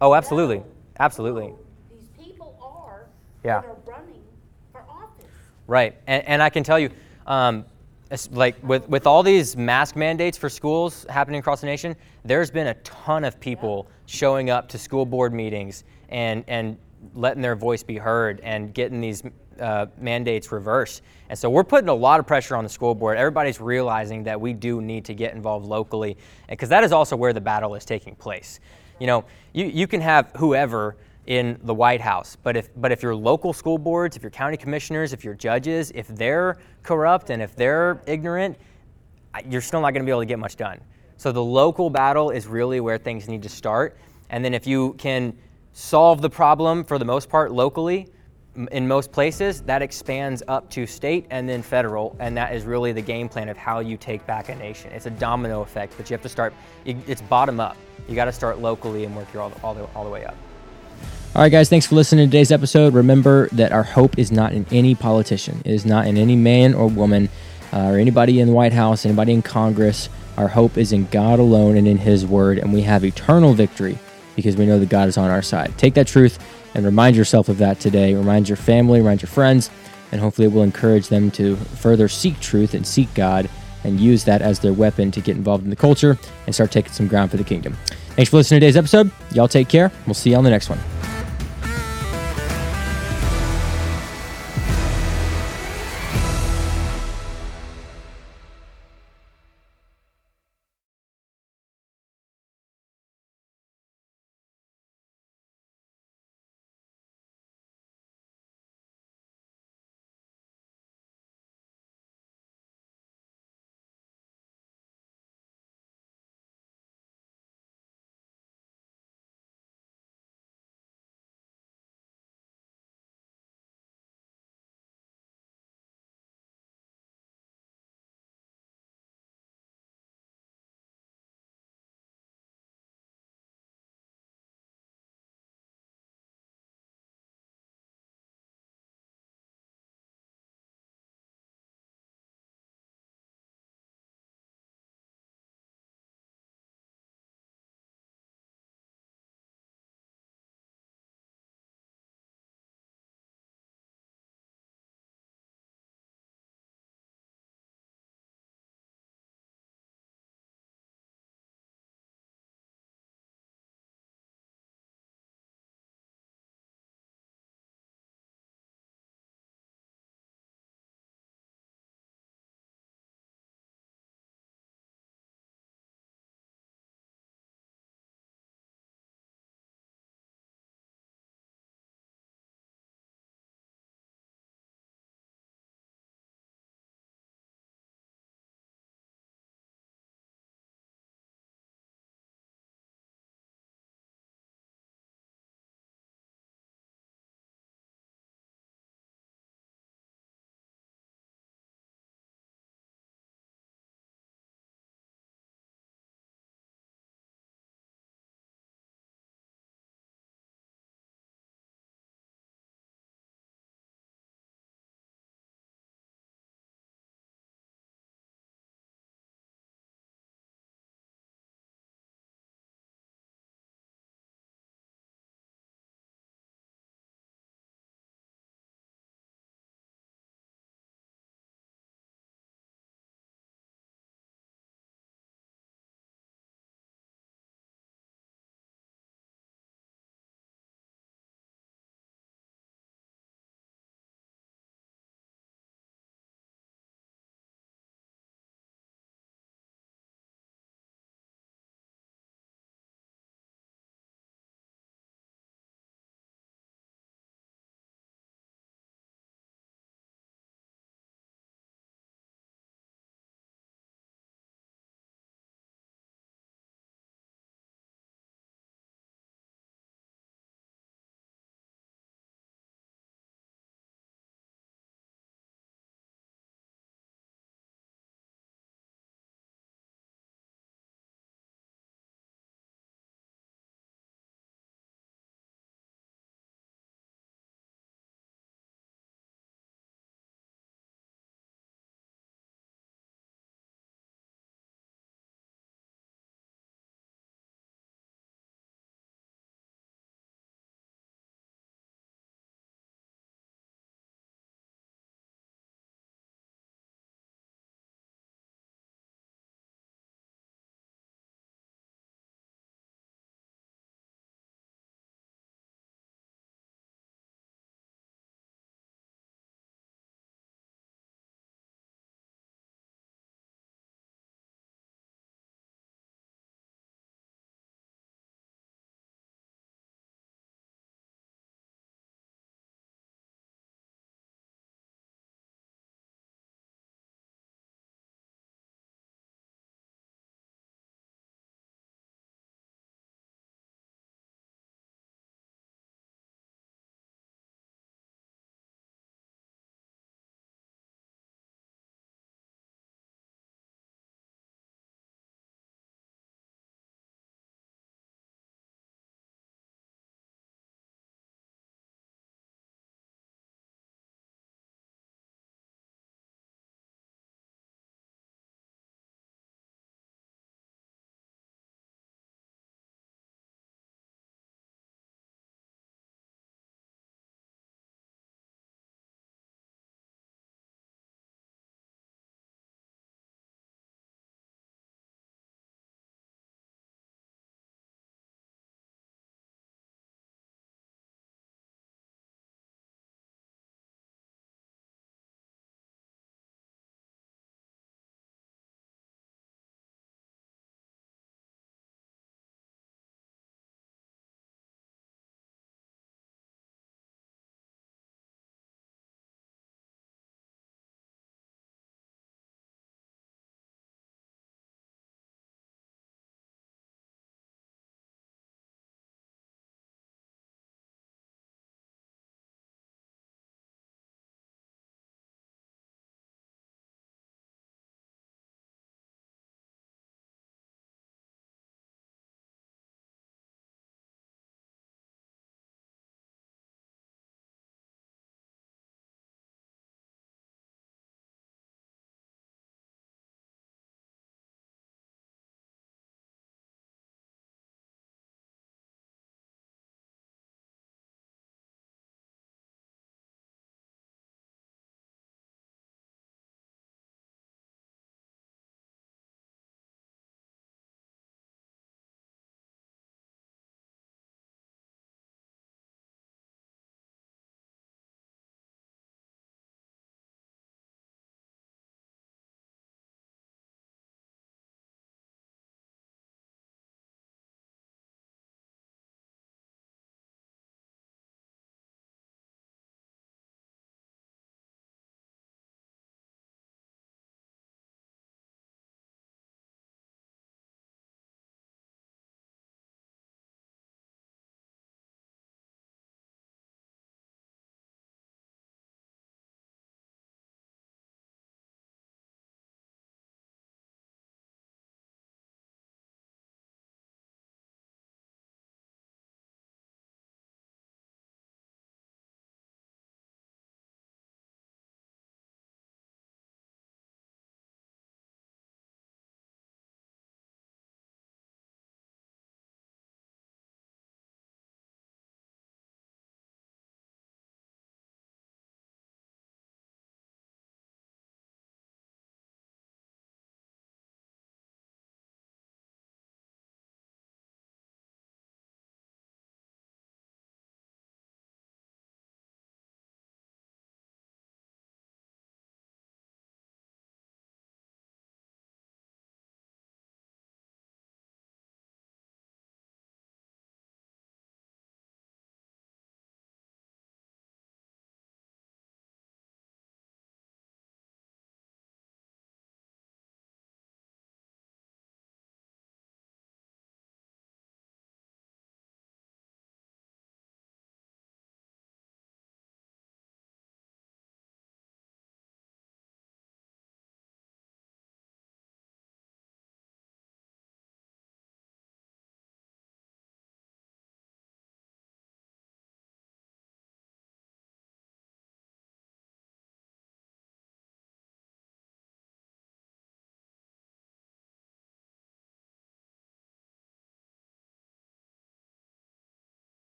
Oh, 0.00 0.14
absolutely. 0.14 0.62
Absolutely. 0.98 1.52
These 1.90 2.08
people 2.18 2.58
are 2.62 3.06
Yeah. 3.44 3.60
that 3.60 3.68
are 3.68 3.76
running 3.86 4.22
for 4.72 4.82
office. 4.88 5.26
Right, 5.66 5.96
and, 6.06 6.24
and 6.26 6.42
I 6.42 6.50
can 6.50 6.62
tell 6.62 6.78
you, 6.78 6.90
um, 7.26 7.64
like 8.30 8.56
with, 8.62 8.88
with 8.88 9.06
all 9.06 9.22
these 9.22 9.56
mask 9.56 9.96
mandates 9.96 10.38
for 10.38 10.48
schools 10.48 11.04
happening 11.08 11.40
across 11.40 11.60
the 11.60 11.66
nation, 11.66 11.96
there's 12.24 12.50
been 12.50 12.68
a 12.68 12.74
ton 12.74 13.24
of 13.24 13.40
people 13.40 13.88
showing 14.06 14.50
up 14.50 14.68
to 14.68 14.78
school 14.78 15.04
board 15.04 15.32
meetings 15.32 15.84
and, 16.08 16.44
and 16.46 16.76
letting 17.14 17.42
their 17.42 17.56
voice 17.56 17.82
be 17.82 17.96
heard 17.96 18.40
and 18.40 18.72
getting 18.74 19.00
these 19.00 19.22
uh, 19.60 19.86
mandates 19.98 20.52
reversed. 20.52 21.02
And 21.28 21.38
so 21.38 21.50
we're 21.50 21.64
putting 21.64 21.88
a 21.88 21.94
lot 21.94 22.20
of 22.20 22.26
pressure 22.26 22.54
on 22.54 22.62
the 22.62 22.70
school 22.70 22.94
board. 22.94 23.18
Everybody's 23.18 23.60
realizing 23.60 24.22
that 24.24 24.40
we 24.40 24.52
do 24.52 24.80
need 24.80 25.04
to 25.06 25.14
get 25.14 25.34
involved 25.34 25.66
locally, 25.66 26.16
because 26.48 26.68
that 26.68 26.84
is 26.84 26.92
also 26.92 27.16
where 27.16 27.32
the 27.32 27.40
battle 27.40 27.74
is 27.74 27.84
taking 27.84 28.14
place. 28.14 28.60
You 29.00 29.06
know, 29.06 29.24
you, 29.52 29.66
you 29.66 29.86
can 29.86 30.00
have 30.00 30.30
whoever 30.36 30.96
in 31.26 31.58
the 31.64 31.74
White 31.74 32.00
House. 32.00 32.36
But 32.42 32.56
if, 32.56 32.68
but 32.76 32.92
if 32.92 33.02
your 33.02 33.14
local 33.14 33.52
school 33.52 33.78
boards, 33.78 34.16
if 34.16 34.22
your 34.22 34.30
county 34.30 34.56
commissioners, 34.56 35.12
if 35.12 35.24
your 35.24 35.34
judges, 35.34 35.92
if 35.94 36.06
they're 36.08 36.56
corrupt 36.82 37.30
and 37.30 37.42
if 37.42 37.54
they're 37.56 38.00
ignorant, 38.06 38.56
you're 39.48 39.60
still 39.60 39.80
not 39.80 39.90
going 39.90 40.02
to 40.02 40.06
be 40.06 40.10
able 40.10 40.22
to 40.22 40.26
get 40.26 40.38
much 40.38 40.56
done. 40.56 40.80
So 41.16 41.32
the 41.32 41.42
local 41.42 41.90
battle 41.90 42.30
is 42.30 42.46
really 42.46 42.80
where 42.80 42.98
things 42.98 43.28
need 43.28 43.42
to 43.42 43.48
start. 43.48 43.96
And 44.30 44.44
then 44.44 44.54
if 44.54 44.66
you 44.66 44.94
can 44.94 45.36
solve 45.72 46.22
the 46.22 46.30
problem 46.30 46.84
for 46.84 46.98
the 46.98 47.04
most 47.04 47.28
part 47.28 47.52
locally, 47.52 48.08
in 48.70 48.88
most 48.88 49.12
places, 49.12 49.60
that 49.62 49.82
expands 49.82 50.42
up 50.48 50.70
to 50.70 50.86
state 50.86 51.26
and 51.30 51.46
then 51.46 51.60
federal, 51.60 52.16
and 52.20 52.34
that 52.36 52.54
is 52.54 52.64
really 52.64 52.90
the 52.92 53.02
game 53.02 53.28
plan 53.28 53.50
of 53.50 53.56
how 53.58 53.80
you 53.80 53.98
take 53.98 54.26
back 54.26 54.48
a 54.48 54.54
nation. 54.54 54.90
It's 54.92 55.04
a 55.04 55.10
domino 55.10 55.60
effect, 55.60 55.92
but 55.98 56.08
you 56.08 56.14
have 56.14 56.22
to 56.22 56.28
start, 56.28 56.54
it's 56.86 57.20
bottom 57.22 57.60
up. 57.60 57.76
You 58.08 58.14
got 58.14 58.24
to 58.26 58.32
start 58.32 58.58
locally 58.60 59.04
and 59.04 59.14
work 59.14 59.30
your 59.34 59.42
all, 59.42 59.52
all, 59.62 59.74
the, 59.74 59.84
all 59.94 60.04
the 60.04 60.10
way 60.10 60.24
up. 60.24 60.36
All 61.36 61.42
right, 61.42 61.52
guys, 61.52 61.68
thanks 61.68 61.84
for 61.84 61.96
listening 61.96 62.24
to 62.24 62.30
today's 62.30 62.50
episode. 62.50 62.94
Remember 62.94 63.48
that 63.48 63.70
our 63.70 63.82
hope 63.82 64.18
is 64.18 64.32
not 64.32 64.54
in 64.54 64.64
any 64.70 64.94
politician, 64.94 65.60
it 65.66 65.70
is 65.70 65.84
not 65.84 66.06
in 66.06 66.16
any 66.16 66.34
man 66.34 66.72
or 66.72 66.88
woman 66.88 67.28
uh, 67.74 67.90
or 67.90 67.98
anybody 67.98 68.40
in 68.40 68.48
the 68.48 68.54
White 68.54 68.72
House, 68.72 69.04
anybody 69.04 69.34
in 69.34 69.42
Congress. 69.42 70.08
Our 70.38 70.48
hope 70.48 70.78
is 70.78 70.94
in 70.94 71.04
God 71.08 71.38
alone 71.38 71.76
and 71.76 71.86
in 71.86 71.98
His 71.98 72.24
Word, 72.24 72.56
and 72.56 72.72
we 72.72 72.80
have 72.82 73.04
eternal 73.04 73.52
victory 73.52 73.98
because 74.34 74.56
we 74.56 74.64
know 74.64 74.78
that 74.78 74.88
God 74.88 75.10
is 75.10 75.18
on 75.18 75.28
our 75.28 75.42
side. 75.42 75.76
Take 75.76 75.92
that 75.92 76.06
truth 76.06 76.38
and 76.74 76.86
remind 76.86 77.16
yourself 77.16 77.50
of 77.50 77.58
that 77.58 77.80
today. 77.80 78.14
Remind 78.14 78.48
your 78.48 78.56
family, 78.56 79.00
remind 79.00 79.20
your 79.20 79.28
friends, 79.28 79.68
and 80.12 80.22
hopefully 80.22 80.48
it 80.48 80.54
will 80.54 80.62
encourage 80.62 81.08
them 81.08 81.30
to 81.32 81.56
further 81.56 82.08
seek 82.08 82.40
truth 82.40 82.72
and 82.72 82.86
seek 82.86 83.12
God 83.12 83.50
and 83.84 84.00
use 84.00 84.24
that 84.24 84.40
as 84.40 84.60
their 84.60 84.72
weapon 84.72 85.10
to 85.10 85.20
get 85.20 85.36
involved 85.36 85.64
in 85.64 85.70
the 85.70 85.76
culture 85.76 86.16
and 86.46 86.54
start 86.54 86.70
taking 86.72 86.92
some 86.92 87.08
ground 87.08 87.30
for 87.30 87.36
the 87.36 87.44
kingdom. 87.44 87.76
Thanks 88.14 88.30
for 88.30 88.38
listening 88.38 88.60
to 88.60 88.66
today's 88.66 88.78
episode. 88.78 89.10
Y'all 89.32 89.48
take 89.48 89.68
care. 89.68 89.92
We'll 90.06 90.14
see 90.14 90.30
you 90.30 90.36
on 90.36 90.42
the 90.42 90.48
next 90.48 90.70
one. 90.70 90.78